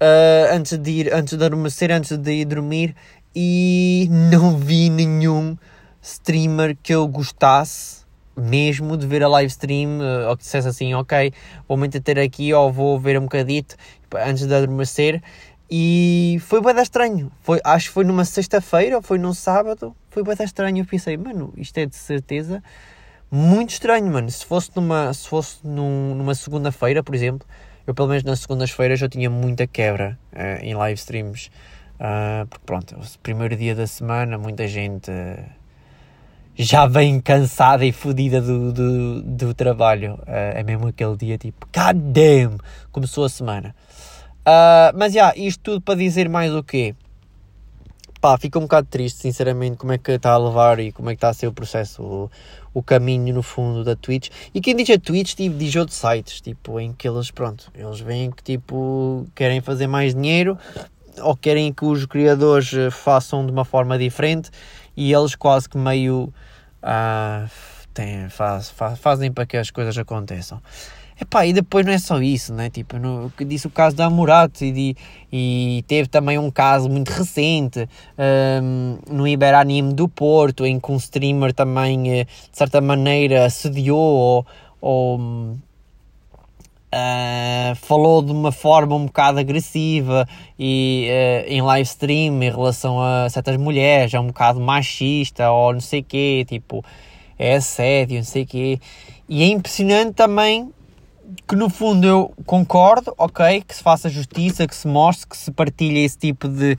uh, 0.01 0.55
antes 0.55 0.77
de 0.77 0.91
ir, 0.91 1.13
antes 1.13 1.37
de 1.37 1.43
adormecer, 1.43 1.91
antes 1.91 2.17
de 2.17 2.31
ir 2.31 2.45
dormir 2.45 2.95
e 3.35 4.07
não 4.09 4.57
vi 4.57 4.89
nenhum 4.89 5.57
streamer 6.01 6.75
que 6.81 6.93
eu 6.93 7.07
gostasse 7.07 8.05
mesmo 8.37 8.97
de 8.97 9.07
ver 9.07 9.23
a 9.23 9.27
live 9.27 9.49
stream 9.49 9.99
uh, 9.99 10.29
ou 10.29 10.37
que 10.37 10.43
dissesse 10.43 10.67
assim, 10.67 10.93
ok, 10.93 11.31
vou 11.67 11.77
me 11.77 11.87
ter 11.87 12.19
aqui 12.19 12.53
ou 12.53 12.71
vou 12.71 12.99
ver 12.99 13.17
um 13.17 13.23
bocadito 13.23 13.75
antes 14.15 14.45
de 14.45 14.53
adormecer 14.53 15.21
e 15.69 16.37
foi 16.41 16.61
bem 16.61 16.81
estranho. 16.81 17.31
Foi, 17.41 17.59
acho 17.63 17.87
que 17.87 17.93
foi 17.93 18.03
numa 18.03 18.25
sexta-feira 18.25 18.97
ou 18.97 19.01
foi 19.01 19.17
num 19.17 19.33
sábado. 19.33 19.95
Foi 20.09 20.23
bem 20.23 20.35
estranho. 20.39 20.81
Eu 20.81 20.85
pensei, 20.85 21.17
mano, 21.17 21.53
isto 21.57 21.77
é 21.77 21.85
de 21.85 21.95
certeza 21.95 22.61
muito 23.31 23.71
estranho, 23.71 24.11
mano. 24.11 24.29
Se 24.29 24.45
fosse 24.45 24.71
numa, 24.75 25.13
se 25.13 25.27
fosse 25.27 25.57
num, 25.63 26.15
numa 26.15 26.35
segunda-feira, 26.35 27.03
por 27.03 27.15
exemplo, 27.15 27.47
eu 27.85 27.93
pelo 27.93 28.07
menos 28.07 28.23
nas 28.23 28.39
segundas-feiras 28.39 29.01
eu 29.01 29.09
tinha 29.09 29.29
muita 29.29 29.67
quebra 29.67 30.17
uh, 30.33 30.63
em 30.63 30.73
live 30.73 30.97
streams. 30.97 31.49
Uh, 31.95 32.45
porque 32.47 32.65
pronto, 32.65 32.95
o 32.95 33.19
primeiro 33.19 33.55
dia 33.55 33.73
da 33.73 33.87
semana, 33.87 34.37
muita 34.37 34.67
gente 34.67 35.09
uh, 35.09 35.43
já 36.55 36.85
vem 36.85 37.19
cansada 37.19 37.85
e 37.85 37.91
fodida 37.91 38.41
do, 38.41 38.71
do, 38.71 39.21
do 39.21 39.53
trabalho. 39.53 40.17
é 40.25 40.63
mesmo 40.63 40.87
aquele 40.87 41.17
dia 41.17 41.37
tipo, 41.37 41.67
god 41.73 41.97
damn, 41.97 42.57
começou 42.91 43.25
a 43.25 43.29
semana. 43.29 43.75
Uh, 44.47 44.93
mas 44.95 45.13
já, 45.13 45.31
yeah, 45.31 45.39
isto 45.39 45.59
tudo 45.63 45.81
para 45.81 45.95
dizer 45.95 46.29
mais 46.29 46.53
o 46.53 46.63
quê? 46.63 46.93
Pá, 48.21 48.37
fica 48.37 48.59
um 48.59 48.63
bocado 48.63 48.87
triste, 48.87 49.19
sinceramente, 49.19 49.77
como 49.77 49.91
é 49.91 49.97
que 49.97 50.11
está 50.11 50.33
a 50.33 50.37
levar 50.37 50.79
e 50.79 50.91
como 50.91 51.09
é 51.09 51.13
que 51.13 51.17
está 51.17 51.29
a 51.29 51.33
ser 51.33 51.47
o 51.47 51.53
processo, 51.53 52.03
o, 52.03 52.31
o 52.73 52.83
caminho 52.83 53.33
no 53.33 53.41
fundo 53.41 53.83
da 53.83 53.95
Twitch. 53.95 54.29
E 54.53 54.61
quem 54.61 54.75
diz 54.75 54.89
a 54.89 54.99
Twitch, 54.99 55.33
tipo, 55.33 55.57
diz 55.57 55.75
outros 55.75 55.97
sites, 55.97 56.41
tipo, 56.41 56.79
em 56.79 56.93
que 56.93 57.07
eles, 57.07 57.31
pronto, 57.31 57.71
eles 57.73 57.99
veem 57.99 58.31
que, 58.31 58.43
tipo, 58.43 59.27
querem 59.35 59.61
fazer 59.61 59.87
mais 59.87 60.13
dinheiro 60.13 60.57
ou 61.21 61.35
querem 61.35 61.71
que 61.73 61.85
os 61.85 62.05
criadores 62.05 62.73
eh, 62.73 62.91
façam 62.91 63.45
de 63.45 63.51
uma 63.51 63.63
forma 63.63 63.97
diferente 63.97 64.49
e 64.95 65.13
eles 65.13 65.35
quase 65.35 65.69
que 65.69 65.77
meio 65.77 66.33
uh, 66.83 67.49
têm, 67.93 68.29
faz, 68.29 68.69
faz, 68.69 68.99
fazem 68.99 69.31
para 69.31 69.45
que 69.45 69.57
as 69.57 69.71
coisas 69.71 69.97
aconteçam. 69.97 70.61
Epá, 71.19 71.45
e 71.45 71.53
depois 71.53 71.85
não 71.85 71.93
é 71.93 71.97
só 71.97 72.21
isso, 72.21 72.53
né? 72.53 72.69
Tipo, 72.69 72.97
no, 72.97 73.31
disse 73.47 73.67
o 73.67 73.69
caso 73.69 73.95
da 73.95 74.09
Murato 74.09 74.65
e, 74.65 74.97
e 75.31 75.83
teve 75.87 76.09
também 76.09 76.37
um 76.37 76.51
caso 76.51 76.89
muito 76.89 77.09
recente 77.09 77.87
um, 78.61 78.97
no 79.09 79.25
Iberanime 79.25 79.93
do 79.93 80.09
Porto, 80.09 80.65
em 80.65 80.77
que 80.77 80.91
um 80.91 80.97
streamer 80.97 81.53
também, 81.53 82.19
eh, 82.19 82.23
de 82.25 82.57
certa 82.57 82.81
maneira, 82.81 83.45
assediou 83.45 83.97
ou, 83.97 84.45
ou 84.81 85.17
uh, 86.95 87.75
falou 87.75 88.21
de 88.21 88.33
uma 88.33 88.51
forma 88.51 88.95
um 88.95 89.05
bocado 89.05 89.39
agressiva 89.39 90.27
e 90.59 91.07
uh, 91.09 91.49
em 91.49 91.61
live 91.61 91.87
stream 91.87 92.43
em 92.43 92.49
relação 92.49 93.01
a 93.01 93.29
certas 93.29 93.55
mulheres, 93.55 94.13
é 94.13 94.19
um 94.19 94.27
bocado 94.27 94.59
machista 94.59 95.49
ou 95.49 95.73
não 95.73 95.81
sei 95.81 96.03
quê, 96.03 96.45
tipo, 96.45 96.83
é 97.39 97.55
assédio, 97.55 98.17
não 98.17 98.25
sei 98.25 98.45
quê. 98.45 98.79
E 99.27 99.43
é 99.43 99.47
impressionante 99.47 100.13
também 100.13 100.74
que 101.47 101.55
no 101.55 101.69
fundo 101.69 102.07
eu 102.07 102.33
concordo, 102.45 103.13
ok, 103.17 103.63
que 103.67 103.75
se 103.75 103.83
faça 103.83 104.09
justiça, 104.09 104.67
que 104.67 104.75
se 104.75 104.87
mostre, 104.87 105.27
que 105.27 105.37
se 105.37 105.51
partilhe 105.51 106.03
esse 106.03 106.17
tipo 106.17 106.47
de, 106.47 106.77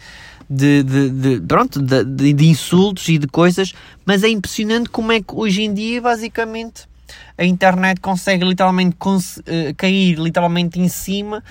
de, 0.49 0.83
de, 0.83 1.11
de 1.11 1.41
pronto, 1.47 1.81
de, 1.81 2.33
de, 2.33 2.47
insultos 2.47 3.09
e 3.09 3.19
de 3.19 3.27
coisas, 3.27 3.73
mas 4.05 4.23
é 4.23 4.29
impressionante 4.29 4.89
como 4.89 5.13
é 5.13 5.21
que 5.21 5.35
hoje 5.35 5.63
em 5.63 5.73
dia, 5.73 6.01
basicamente, 6.01 6.89
a 7.39 7.45
internet 7.45 8.01
consegue 8.01 8.45
literalmente 8.45 8.97
cons 8.97 9.39
uh, 9.39 9.75
cair 9.77 10.19
literalmente 10.19 10.81
em 10.81 10.89
cima 10.89 11.43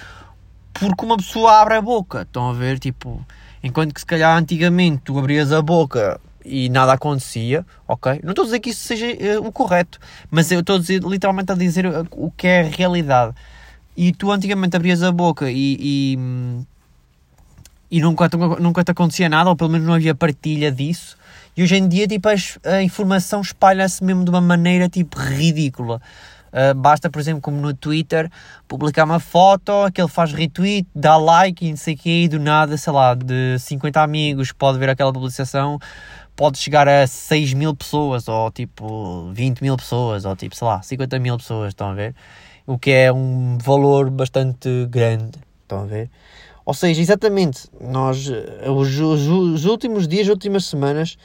porque 0.73 1.05
uma 1.05 1.17
pessoa 1.17 1.61
abre 1.61 1.75
a 1.75 1.81
boca. 1.81 2.23
Estão 2.23 2.49
a 2.49 2.53
ver, 2.53 2.79
tipo, 2.79 3.25
enquanto 3.63 3.93
que 3.93 3.99
se 3.99 4.05
calhar 4.05 4.37
antigamente 4.37 5.03
tu 5.05 5.17
abrias 5.17 5.51
a 5.51 5.61
boca 5.61 6.19
e 6.45 6.69
nada 6.69 6.93
acontecia, 6.93 7.65
ok? 7.87 8.21
Não 8.23 8.31
estou 8.31 8.43
a 8.43 8.45
dizer 8.45 8.59
que 8.59 8.69
isso 8.69 8.85
seja 8.85 9.07
uh, 9.39 9.47
o 9.47 9.51
correto, 9.51 9.99
mas 10.29 10.51
eu 10.51 10.59
estou 10.59 10.77
literalmente 10.77 11.51
a 11.51 11.55
dizer 11.55 11.85
uh, 11.85 12.07
o 12.11 12.31
que 12.31 12.47
é 12.47 12.61
a 12.61 12.69
realidade. 12.69 13.33
E 13.97 14.11
tu 14.11 14.31
antigamente 14.31 14.75
abrias 14.75 15.01
a 15.01 15.11
boca 15.11 15.49
e, 15.49 15.77
e, 15.79 16.19
e 17.89 18.01
nunca, 18.01 18.29
nunca 18.59 18.83
te 18.83 18.91
acontecia 18.91 19.27
nada, 19.27 19.49
ou 19.49 19.55
pelo 19.55 19.69
menos 19.69 19.87
não 19.87 19.93
havia 19.93 20.13
partilha 20.13 20.71
disso. 20.71 21.17
E 21.57 21.63
hoje 21.63 21.77
em 21.77 21.87
dia, 21.87 22.05
tipo, 22.05 22.27
a, 22.27 22.33
a 22.69 22.83
informação 22.83 23.41
espalha-se 23.41 24.03
mesmo 24.03 24.23
de 24.23 24.29
uma 24.29 24.41
maneira, 24.41 24.89
tipo, 24.89 25.17
ridícula. 25.17 26.01
Uh, 26.51 26.73
basta, 26.73 27.09
por 27.09 27.19
exemplo, 27.19 27.41
como 27.41 27.57
no 27.57 27.73
Twitter, 27.73 28.29
publicar 28.67 29.03
uma 29.03 29.19
foto, 29.19 29.71
aquele 29.83 30.07
faz 30.07 30.31
retweet, 30.31 30.87
dá 30.95 31.17
like 31.17 31.65
e 31.65 31.69
não 31.69 31.77
sei 31.77 31.95
o 31.95 31.97
quê, 31.97 32.23
e 32.23 32.27
do 32.29 32.39
nada, 32.39 32.77
sei 32.77 32.93
lá, 32.93 33.13
de 33.13 33.59
50 33.59 34.01
amigos 34.01 34.53
pode 34.53 34.77
ver 34.77 34.89
aquela 34.89 35.11
publicação, 35.11 35.77
pode 36.35 36.57
chegar 36.57 36.87
a 36.87 37.07
6 37.07 37.53
mil 37.53 37.75
pessoas, 37.75 38.27
ou 38.27 38.51
tipo 38.51 39.31
20 39.33 39.61
mil 39.61 39.77
pessoas, 39.77 40.25
ou 40.25 40.35
tipo, 40.35 40.55
sei 40.55 40.67
lá, 40.67 40.81
50 40.81 41.19
mil 41.19 41.37
pessoas, 41.37 41.69
estão 41.69 41.89
a 41.89 41.93
ver? 41.93 42.15
O 42.67 42.77
que 42.77 42.91
é 42.91 43.11
um 43.13 43.57
valor 43.57 44.09
bastante 44.09 44.87
grande, 44.89 45.39
estão 45.63 45.81
a 45.81 45.85
ver? 45.85 46.09
Ou 46.65 46.73
seja, 46.73 46.99
exatamente, 46.99 47.69
nós, 47.79 48.27
os, 48.27 48.99
os, 48.99 49.27
os 49.27 49.65
últimos 49.65 50.07
dias, 50.07 50.23
as 50.23 50.29
últimas 50.29 50.65
semanas, 50.65 51.15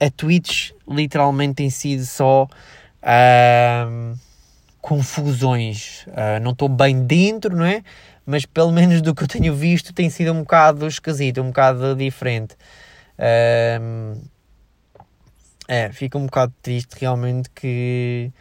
a 0.00 0.10
Twitch 0.10 0.72
literalmente 0.88 1.54
tem 1.56 1.70
sido 1.70 2.04
só 2.04 2.44
uh, 3.02 4.18
confusões. 4.80 6.06
Uh, 6.08 6.40
não 6.42 6.52
estou 6.52 6.68
bem 6.68 7.04
dentro, 7.04 7.54
não 7.54 7.64
é? 7.64 7.82
Mas 8.26 8.46
pelo 8.46 8.72
menos 8.72 9.02
do 9.02 9.14
que 9.14 9.22
eu 9.22 9.28
tenho 9.28 9.54
visto 9.54 9.92
tem 9.92 10.08
sido 10.10 10.32
um 10.32 10.40
bocado 10.40 10.86
esquisito, 10.86 11.40
um 11.40 11.48
bocado 11.48 11.94
diferente. 11.94 12.54
Uh, 13.18 14.18
é, 15.70 15.92
fica 15.92 16.18
um 16.18 16.26
bocado 16.26 16.52
triste 16.60 16.96
realmente 16.98 17.48
que, 17.50 18.32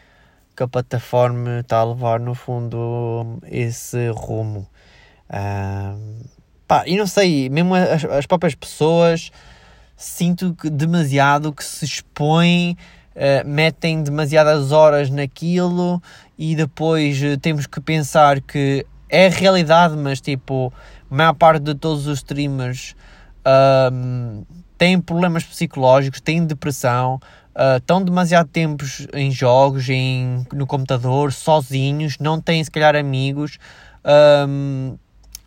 que 0.58 0.64
a 0.64 0.68
plataforma 0.68 1.60
está 1.60 1.78
a 1.78 1.84
levar 1.84 2.20
no 2.20 2.34
fundo 2.34 3.40
esse 3.44 4.10
rumo. 4.10 4.68
Pá, 6.68 6.84
e 6.88 6.98
não 6.98 7.06
sei, 7.06 7.48
mesmo 7.48 7.76
as, 7.76 8.04
as 8.04 8.26
próprias 8.26 8.56
pessoas 8.56 9.32
sinto 9.96 10.56
que 10.56 10.72
demasiado 10.72 11.54
que 11.54 11.64
se 11.64 11.86
expõem, 11.86 12.76
uh, 13.16 13.48
metem 13.48 14.02
demasiadas 14.02 14.72
horas 14.72 15.12
naquilo 15.12 16.02
e 16.36 16.56
depois 16.56 17.22
uh, 17.22 17.38
temos 17.38 17.68
que 17.68 17.80
pensar 17.80 18.42
que 18.42 18.86
é 19.08 19.28
realidade, 19.28 19.96
mas 19.96 20.20
tipo, 20.20 20.74
a 21.12 21.16
maior 21.16 21.34
parte 21.34 21.62
de 21.62 21.76
todos 21.76 22.08
os 22.08 22.20
streamers 22.20 22.96
têm 24.80 25.00
problemas 25.00 25.44
psicológicos, 25.44 26.22
têm 26.22 26.46
depressão, 26.46 27.20
uh, 27.54 27.78
estão 27.78 28.02
demasiado 28.02 28.48
tempos 28.48 29.06
em 29.14 29.30
jogos, 29.30 29.90
em, 29.90 30.48
no 30.54 30.66
computador, 30.66 31.34
sozinhos, 31.34 32.18
não 32.18 32.40
têm 32.40 32.64
se 32.64 32.72
calhar 32.72 32.96
amigos. 32.96 33.60
Um, 34.48 34.98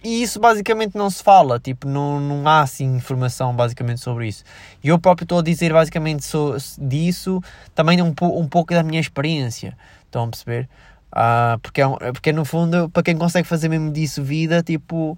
e 0.04 0.22
isso 0.22 0.38
basicamente 0.38 0.96
não 0.96 1.08
se 1.08 1.22
fala, 1.22 1.58
tipo, 1.58 1.88
não, 1.88 2.20
não 2.20 2.46
há 2.46 2.60
assim 2.60 2.84
informação 2.96 3.54
basicamente 3.56 4.00
sobre 4.00 4.28
isso. 4.28 4.44
E 4.84 4.88
eu 4.88 4.98
próprio 4.98 5.24
estou 5.24 5.38
a 5.38 5.42
dizer 5.42 5.72
basicamente 5.72 6.24
so, 6.24 6.56
disso, 6.78 7.40
também 7.74 8.02
um, 8.02 8.12
um 8.20 8.46
pouco 8.46 8.74
da 8.74 8.82
minha 8.82 9.00
experiência. 9.00 9.76
Estão 10.04 10.24
a 10.24 10.28
perceber? 10.28 10.68
Uh, 11.10 11.58
porque, 11.60 11.80
é, 11.80 12.12
porque 12.12 12.32
no 12.32 12.44
fundo, 12.44 12.90
para 12.90 13.02
quem 13.02 13.16
consegue 13.16 13.48
fazer 13.48 13.68
mesmo 13.68 13.90
disso 13.92 14.22
vida, 14.22 14.62
tipo, 14.62 15.16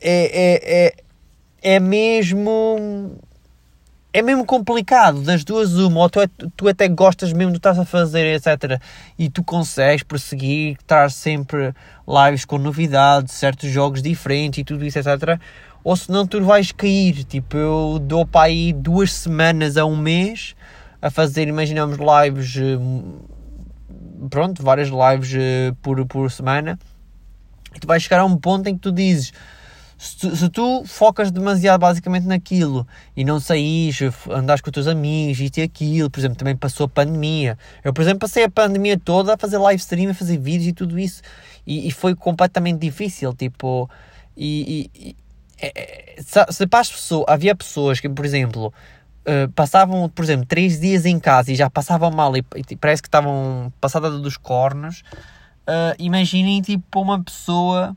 é, 0.00 0.24
é, 0.24 0.86
é, 0.86 0.94
é 1.62 1.78
mesmo 1.78 3.16
é 4.14 4.20
mesmo 4.20 4.44
complicado, 4.44 5.22
das 5.22 5.42
duas 5.42 5.72
uma, 5.72 6.00
ou 6.00 6.10
tu, 6.10 6.20
é, 6.20 6.28
tu 6.54 6.68
até 6.68 6.86
gostas 6.86 7.32
mesmo 7.32 7.50
do 7.50 7.54
que 7.54 7.58
estás 7.60 7.78
a 7.78 7.84
fazer, 7.86 8.34
etc. 8.34 8.78
E 9.18 9.30
tu 9.30 9.42
consegues 9.42 10.02
prosseguir, 10.02 10.76
traz 10.86 11.14
sempre 11.14 11.74
lives 12.06 12.44
com 12.44 12.58
novidades, 12.58 13.32
certos 13.32 13.70
jogos 13.70 14.02
diferentes 14.02 14.58
e 14.58 14.64
tudo 14.64 14.84
isso, 14.84 14.98
etc. 14.98 15.40
Ou 15.82 15.96
senão 15.96 16.26
tu 16.26 16.44
vais 16.44 16.70
cair, 16.72 17.24
tipo, 17.24 17.56
eu 17.56 17.98
dou 18.02 18.26
para 18.26 18.48
aí 18.48 18.74
duas 18.74 19.12
semanas 19.14 19.78
a 19.78 19.86
um 19.86 19.96
mês 19.96 20.54
a 21.00 21.10
fazer, 21.10 21.48
imaginamos, 21.48 21.96
lives, 21.96 22.54
eh, 22.56 22.78
pronto, 24.28 24.62
várias 24.62 24.88
lives 24.88 25.34
eh, 25.34 25.72
por, 25.80 26.04
por 26.06 26.30
semana. 26.30 26.78
E 27.74 27.80
tu 27.80 27.86
vais 27.86 28.02
chegar 28.02 28.20
a 28.20 28.24
um 28.26 28.36
ponto 28.36 28.68
em 28.68 28.74
que 28.74 28.80
tu 28.80 28.92
dizes 28.92 29.32
se 30.02 30.16
tu, 30.16 30.36
se 30.36 30.48
tu, 30.48 30.82
focas 30.84 31.30
demasiado 31.30 31.78
basicamente 31.78 32.26
naquilo 32.26 32.84
e 33.16 33.24
não 33.24 33.38
saís, 33.38 34.00
andas 34.28 34.60
com 34.60 34.68
os 34.68 34.74
teus 34.74 34.88
amigos, 34.88 35.38
isto 35.38 35.58
e 35.58 35.62
aquilo, 35.62 36.10
por 36.10 36.18
exemplo, 36.18 36.36
também 36.36 36.56
passou 36.56 36.86
a 36.86 36.88
pandemia. 36.88 37.56
Eu, 37.84 37.92
por 37.92 38.02
exemplo, 38.02 38.18
passei 38.18 38.42
a 38.42 38.50
pandemia 38.50 38.98
toda 38.98 39.34
a 39.34 39.38
fazer 39.38 39.58
live 39.58 39.80
stream, 39.80 40.10
a 40.10 40.14
fazer 40.14 40.38
vídeos 40.38 40.66
e 40.66 40.72
tudo 40.72 40.98
isso 40.98 41.22
e, 41.64 41.86
e 41.86 41.92
foi 41.92 42.16
completamente 42.16 42.80
difícil, 42.80 43.32
tipo, 43.32 43.88
e, 44.36 44.90
e 44.92 45.16
é, 45.60 46.16
é, 46.16 46.22
se, 46.50 46.66
para 46.66 46.80
as 46.80 46.90
pessoas, 46.90 47.24
havia 47.28 47.54
pessoas 47.54 48.00
que, 48.00 48.08
por 48.08 48.24
exemplo, 48.24 48.74
uh, 49.20 49.48
passavam, 49.52 50.08
por 50.08 50.24
exemplo, 50.24 50.46
três 50.46 50.80
dias 50.80 51.06
em 51.06 51.20
casa 51.20 51.52
e 51.52 51.54
já 51.54 51.70
passavam 51.70 52.10
mal 52.10 52.36
e, 52.36 52.44
e 52.68 52.74
parece 52.74 53.00
que 53.00 53.06
estavam 53.06 53.72
passadas 53.80 54.20
dos 54.20 54.36
cornos, 54.36 55.04
uh, 55.60 55.94
imaginem, 55.96 56.60
tipo, 56.60 57.00
uma 57.00 57.22
pessoa 57.22 57.96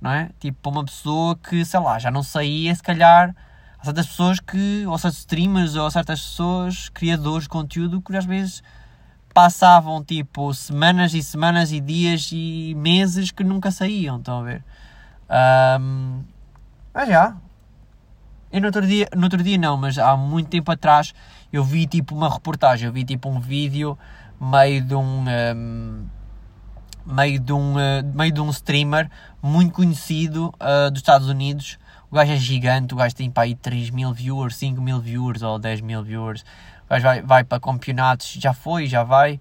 não 0.00 0.10
é? 0.10 0.30
Tipo, 0.38 0.70
uma 0.70 0.84
pessoa 0.84 1.36
que, 1.36 1.64
sei 1.64 1.80
lá, 1.80 1.98
já 1.98 2.10
não 2.10 2.22
saía, 2.22 2.74
se 2.74 2.82
calhar, 2.82 3.34
há 3.78 3.84
certas 3.84 4.06
pessoas 4.06 4.40
que, 4.40 4.84
ou 4.86 4.96
certos 4.98 5.20
streamers, 5.20 5.74
ou 5.76 5.90
certas 5.90 6.20
pessoas, 6.20 6.88
criadores 6.88 7.44
de 7.44 7.50
conteúdo, 7.50 8.00
que 8.00 8.16
às 8.16 8.24
vezes 8.24 8.62
passavam, 9.34 10.02
tipo, 10.02 10.52
semanas 10.54 11.14
e 11.14 11.22
semanas 11.22 11.72
e 11.72 11.80
dias 11.80 12.30
e 12.32 12.74
meses 12.76 13.30
que 13.30 13.44
nunca 13.44 13.70
saíam, 13.70 14.18
estão 14.18 14.40
a 14.40 14.42
ver? 14.42 14.64
Um, 15.80 16.22
mas 16.92 17.08
já. 17.08 17.36
Eu 18.52 18.60
no 18.60 18.66
outro 18.66 18.84
dia, 18.84 19.08
no 19.14 19.22
outro 19.24 19.42
dia 19.42 19.56
não, 19.56 19.76
mas 19.76 19.96
há 19.96 20.16
muito 20.16 20.48
tempo 20.48 20.72
atrás 20.72 21.14
eu 21.52 21.62
vi 21.62 21.86
tipo 21.86 22.16
uma 22.16 22.28
reportagem, 22.28 22.88
eu 22.88 22.92
vi 22.92 23.04
tipo 23.04 23.28
um 23.28 23.38
vídeo 23.38 23.96
meio 24.40 24.82
de 24.82 24.94
um, 24.94 25.24
um 25.54 26.06
meio 27.04 27.38
de 27.38 27.52
um, 27.52 27.74
uh, 27.74 28.02
meio 28.14 28.32
de 28.32 28.40
um 28.40 28.50
streamer 28.50 29.10
muito 29.42 29.72
conhecido 29.72 30.52
uh, 30.60 30.90
dos 30.90 31.00
Estados 31.00 31.28
Unidos. 31.28 31.78
O 32.10 32.16
gajo 32.16 32.32
é 32.32 32.36
gigante, 32.36 32.92
o 32.92 32.96
gajo 32.96 33.14
tem 33.14 33.30
para 33.30 33.44
aí 33.44 33.54
3 33.54 33.90
mil 33.90 34.12
viewers, 34.12 34.56
5 34.56 34.80
mil 34.80 35.00
viewers 35.00 35.42
ou 35.42 35.58
10 35.58 35.80
mil 35.80 36.02
viewers. 36.02 36.42
O 36.86 36.90
gajo 36.90 37.04
vai, 37.04 37.22
vai 37.22 37.44
para 37.44 37.60
campeonatos, 37.60 38.32
já 38.32 38.52
foi, 38.52 38.86
já 38.86 39.04
vai, 39.04 39.38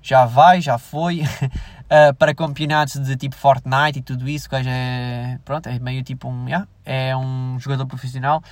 já 0.00 0.24
vai, 0.24 0.60
já 0.60 0.78
foi. 0.78 1.22
uh, 1.22 2.14
para 2.18 2.34
campeonatos 2.34 3.00
de 3.00 3.16
tipo 3.16 3.34
Fortnite 3.34 3.98
e 3.98 4.02
tudo 4.02 4.28
isso. 4.28 4.46
O 4.46 4.50
gajo 4.50 4.68
é, 4.68 5.38
pronto, 5.44 5.68
é 5.68 5.78
meio 5.78 6.02
tipo 6.02 6.28
um, 6.28 6.46
yeah, 6.46 6.68
é 6.84 7.16
um 7.16 7.58
jogador 7.58 7.86
profissional. 7.86 8.42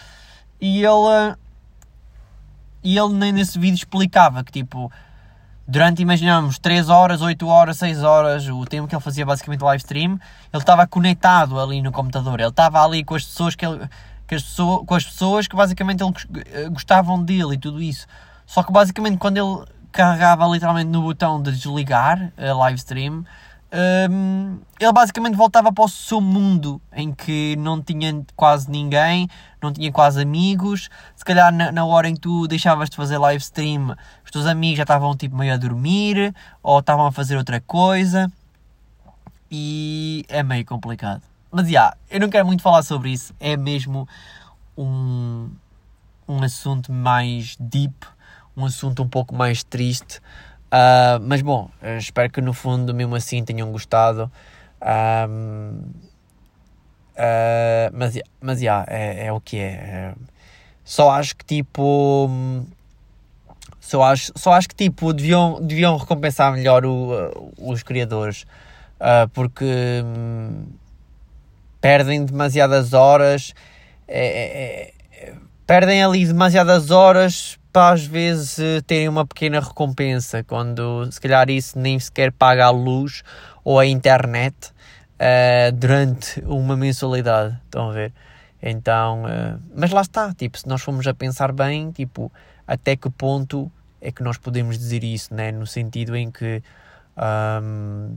E 0.60 0.84
ele, 0.84 1.36
e 2.82 2.98
ele 2.98 3.32
nesse 3.32 3.58
vídeo 3.58 3.76
explicava 3.76 4.44
que 4.44 4.52
tipo 4.52 4.90
durante, 5.70 6.02
imaginamos, 6.02 6.58
3 6.58 6.88
horas, 6.88 7.22
8 7.22 7.46
horas, 7.46 7.78
6 7.78 8.02
horas, 8.02 8.48
o 8.48 8.64
tempo 8.64 8.88
que 8.88 8.94
ele 8.94 9.00
fazia 9.02 9.24
basicamente 9.24 9.62
live 9.62 9.80
stream, 9.80 10.18
ele 10.52 10.62
estava 10.62 10.84
conectado 10.84 11.60
ali 11.60 11.80
no 11.80 11.92
computador, 11.92 12.40
ele 12.40 12.48
estava 12.48 12.84
ali 12.84 13.04
com 13.04 13.14
as 13.14 13.24
pessoas 13.24 13.54
que 13.54 13.64
ele, 13.64 13.88
que 14.26 14.34
as 14.34 14.42
pessoas, 14.42 14.84
com 14.84 14.94
as 14.96 15.04
pessoas 15.04 15.46
que 15.46 15.54
basicamente 15.54 16.02
ele 16.02 16.12
eh, 16.52 16.68
gostavam 16.68 17.22
dele 17.22 17.54
e 17.54 17.58
tudo 17.58 17.80
isso. 17.80 18.04
Só 18.44 18.64
que 18.64 18.72
basicamente 18.72 19.16
quando 19.18 19.36
ele 19.36 19.64
carregava 19.92 20.44
literalmente 20.48 20.88
no 20.88 21.02
botão 21.02 21.40
de 21.40 21.52
desligar 21.52 22.32
a 22.36 22.52
live 22.52 22.78
stream, 22.78 23.24
um, 23.72 24.58
ele 24.80 24.92
basicamente 24.92 25.36
voltava 25.36 25.72
para 25.72 25.84
o 25.84 25.88
seu 25.88 26.20
mundo 26.20 26.82
em 26.92 27.12
que 27.12 27.54
não 27.56 27.80
tinha 27.80 28.24
quase 28.34 28.68
ninguém, 28.68 29.28
não 29.62 29.72
tinha 29.72 29.92
quase 29.92 30.20
amigos. 30.20 30.88
Se 31.14 31.24
calhar 31.24 31.52
na, 31.52 31.70
na, 31.70 31.84
hora 31.84 32.08
em 32.08 32.14
que 32.14 32.20
tu 32.20 32.48
deixavas 32.48 32.90
de 32.90 32.96
fazer 32.96 33.18
live 33.18 33.42
stream, 33.42 33.96
os 34.24 34.30
teus 34.30 34.46
amigos 34.46 34.78
já 34.78 34.82
estavam 34.82 35.16
tipo 35.16 35.36
meio 35.36 35.54
a 35.54 35.56
dormir 35.56 36.34
ou 36.62 36.80
estavam 36.80 37.06
a 37.06 37.12
fazer 37.12 37.36
outra 37.36 37.60
coisa 37.60 38.30
e 39.50 40.24
é 40.28 40.42
meio 40.42 40.64
complicado. 40.64 41.22
Mas 41.50 41.66
já, 41.66 41.70
yeah, 41.70 41.96
eu 42.10 42.20
não 42.20 42.28
quero 42.28 42.46
muito 42.46 42.62
falar 42.62 42.82
sobre 42.82 43.10
isso, 43.10 43.34
é 43.38 43.56
mesmo 43.56 44.08
um, 44.76 45.50
um 46.28 46.42
assunto 46.42 46.92
mais 46.92 47.56
deep, 47.58 47.94
um 48.56 48.64
assunto 48.64 49.02
um 49.02 49.08
pouco 49.08 49.34
mais 49.34 49.62
triste. 49.62 50.20
Uh, 50.72 51.18
mas 51.22 51.42
bom, 51.42 51.68
espero 51.98 52.30
que 52.30 52.40
no 52.40 52.52
fundo, 52.52 52.94
mesmo 52.94 53.16
assim, 53.16 53.42
tenham 53.44 53.72
gostado. 53.72 54.30
uh, 54.80 55.80
mas, 57.92 58.18
mas 58.40 58.60
yeah, 58.60 58.86
é, 58.88 59.26
é 59.26 59.32
o 59.32 59.40
que 59.40 59.58
é. 59.58 60.14
Só 60.84 61.10
acho 61.10 61.36
que 61.36 61.44
tipo. 61.44 62.28
Só 63.78 64.02
acho, 64.02 64.32
só 64.36 64.52
acho 64.52 64.68
que 64.68 64.74
tipo 64.74 65.12
deviam, 65.12 65.60
deviam 65.60 65.96
recompensar 65.96 66.52
melhor 66.52 66.84
o, 66.84 67.52
os 67.58 67.82
criadores. 67.82 68.44
Uh, 69.00 69.28
porque 69.32 70.02
um, 70.04 70.66
perdem 71.80 72.24
demasiadas 72.24 72.92
horas. 72.92 73.54
É, 74.06 74.26
é, 74.26 74.92
é, 75.12 75.34
perdem 75.66 76.02
ali 76.02 76.26
demasiadas 76.26 76.90
horas 76.90 77.59
para 77.72 77.92
às 77.92 78.04
vezes 78.04 78.58
eh, 78.58 78.80
terem 78.80 79.08
uma 79.08 79.26
pequena 79.26 79.60
recompensa, 79.60 80.42
quando 80.44 81.10
se 81.10 81.20
calhar 81.20 81.48
isso 81.50 81.78
nem 81.78 81.98
sequer 81.98 82.32
paga 82.32 82.66
a 82.66 82.70
luz 82.70 83.22
ou 83.64 83.78
a 83.78 83.86
internet 83.86 84.72
uh, 85.20 85.72
durante 85.72 86.40
uma 86.46 86.76
mensalidade, 86.76 87.56
estão 87.64 87.90
a 87.90 87.92
ver? 87.92 88.12
Então, 88.62 89.24
uh, 89.24 89.60
mas 89.74 89.90
lá 89.90 90.00
está, 90.00 90.34
tipo, 90.34 90.58
se 90.58 90.66
nós 90.68 90.82
formos 90.82 91.06
a 91.06 91.14
pensar 91.14 91.52
bem, 91.52 91.90
tipo, 91.92 92.32
até 92.66 92.96
que 92.96 93.08
ponto 93.10 93.70
é 94.00 94.10
que 94.10 94.22
nós 94.22 94.38
podemos 94.38 94.78
dizer 94.78 95.04
isso, 95.04 95.34
né? 95.34 95.52
No 95.52 95.66
sentido 95.66 96.16
em 96.16 96.30
que, 96.30 96.62
um, 97.62 98.16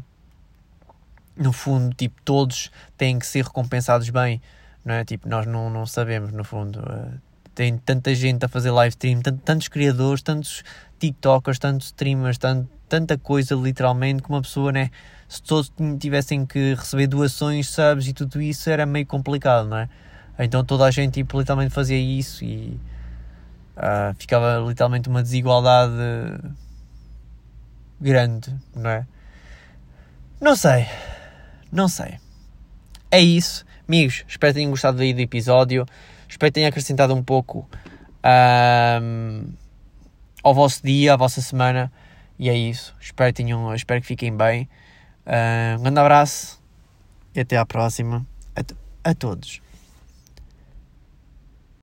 no 1.35 1.51
fundo, 1.51 1.93
tipo, 1.95 2.21
todos 2.23 2.71
têm 2.97 3.19
que 3.19 3.25
ser 3.25 3.43
recompensados 3.43 4.09
bem, 4.09 4.41
não 4.85 4.95
é? 4.95 5.03
Tipo, 5.03 5.27
nós 5.27 5.45
não, 5.45 5.69
não 5.69 5.85
sabemos, 5.85 6.31
no 6.31 6.43
fundo. 6.43 6.79
Uh, 6.79 7.19
tem 7.55 7.77
tanta 7.77 8.13
gente 8.15 8.43
a 8.45 8.47
fazer 8.47 8.71
live 8.71 8.89
stream, 8.89 9.21
tantos 9.21 9.67
criadores, 9.67 10.21
tantos 10.21 10.63
TikTokers, 10.99 11.59
tantos 11.59 11.87
streamers, 11.87 12.37
tant, 12.37 12.67
tanta 12.89 13.17
coisa 13.17 13.55
literalmente 13.55 14.23
que 14.23 14.29
uma 14.29 14.41
pessoa, 14.41 14.71
né? 14.71 14.89
Se 15.27 15.41
todos 15.41 15.71
tivessem 15.99 16.45
que 16.45 16.75
receber 16.75 17.07
doações, 17.07 17.69
subs 17.69 18.07
e 18.07 18.13
tudo 18.13 18.41
isso, 18.41 18.69
era 18.69 18.85
meio 18.85 19.05
complicado, 19.05 19.67
não 19.67 19.77
é? 19.77 19.89
Então 20.39 20.63
toda 20.63 20.85
a 20.85 20.91
gente 20.91 21.13
tipo, 21.13 21.39
literalmente 21.39 21.73
fazia 21.73 21.97
isso 21.97 22.43
e 22.43 22.79
uh, 23.77 24.13
ficava 24.17 24.63
literalmente 24.67 25.09
uma 25.09 25.21
desigualdade 25.21 25.93
grande, 27.99 28.53
não 28.75 28.89
é? 28.89 29.05
Não 30.41 30.55
sei, 30.55 30.88
não 31.71 31.88
sei. 31.88 32.19
É 33.09 33.19
isso, 33.19 33.63
amigos. 33.88 34.25
Espero 34.28 34.53
que 34.53 34.59
tenham 34.59 34.71
gostado 34.71 35.01
aí 35.01 35.13
do 35.13 35.21
episódio. 35.21 35.86
Espero 36.34 36.49
que 36.49 36.55
tenha 36.55 36.67
acrescentado 36.67 37.13
um 37.13 37.23
pouco 37.23 37.69
um, 39.01 39.53
ao 40.41 40.51
vosso 40.51 40.81
dia, 40.84 41.13
à 41.13 41.15
vossa 41.15 41.41
semana. 41.41 41.91
E 42.39 42.49
é 42.49 42.57
isso. 42.57 42.95
Espero 42.99 43.31
que, 43.31 43.43
tenham, 43.43 43.73
espero 43.75 44.01
que 44.01 44.07
fiquem 44.07 44.36
bem. 44.36 44.67
Um 45.77 45.84
grande 45.84 45.99
abraço 45.99 46.59
e 47.36 47.39
até 47.39 47.55
à 47.55 47.65
próxima. 47.67 48.25
a, 48.55 49.11
a 49.11 49.13
todos. 49.13 49.62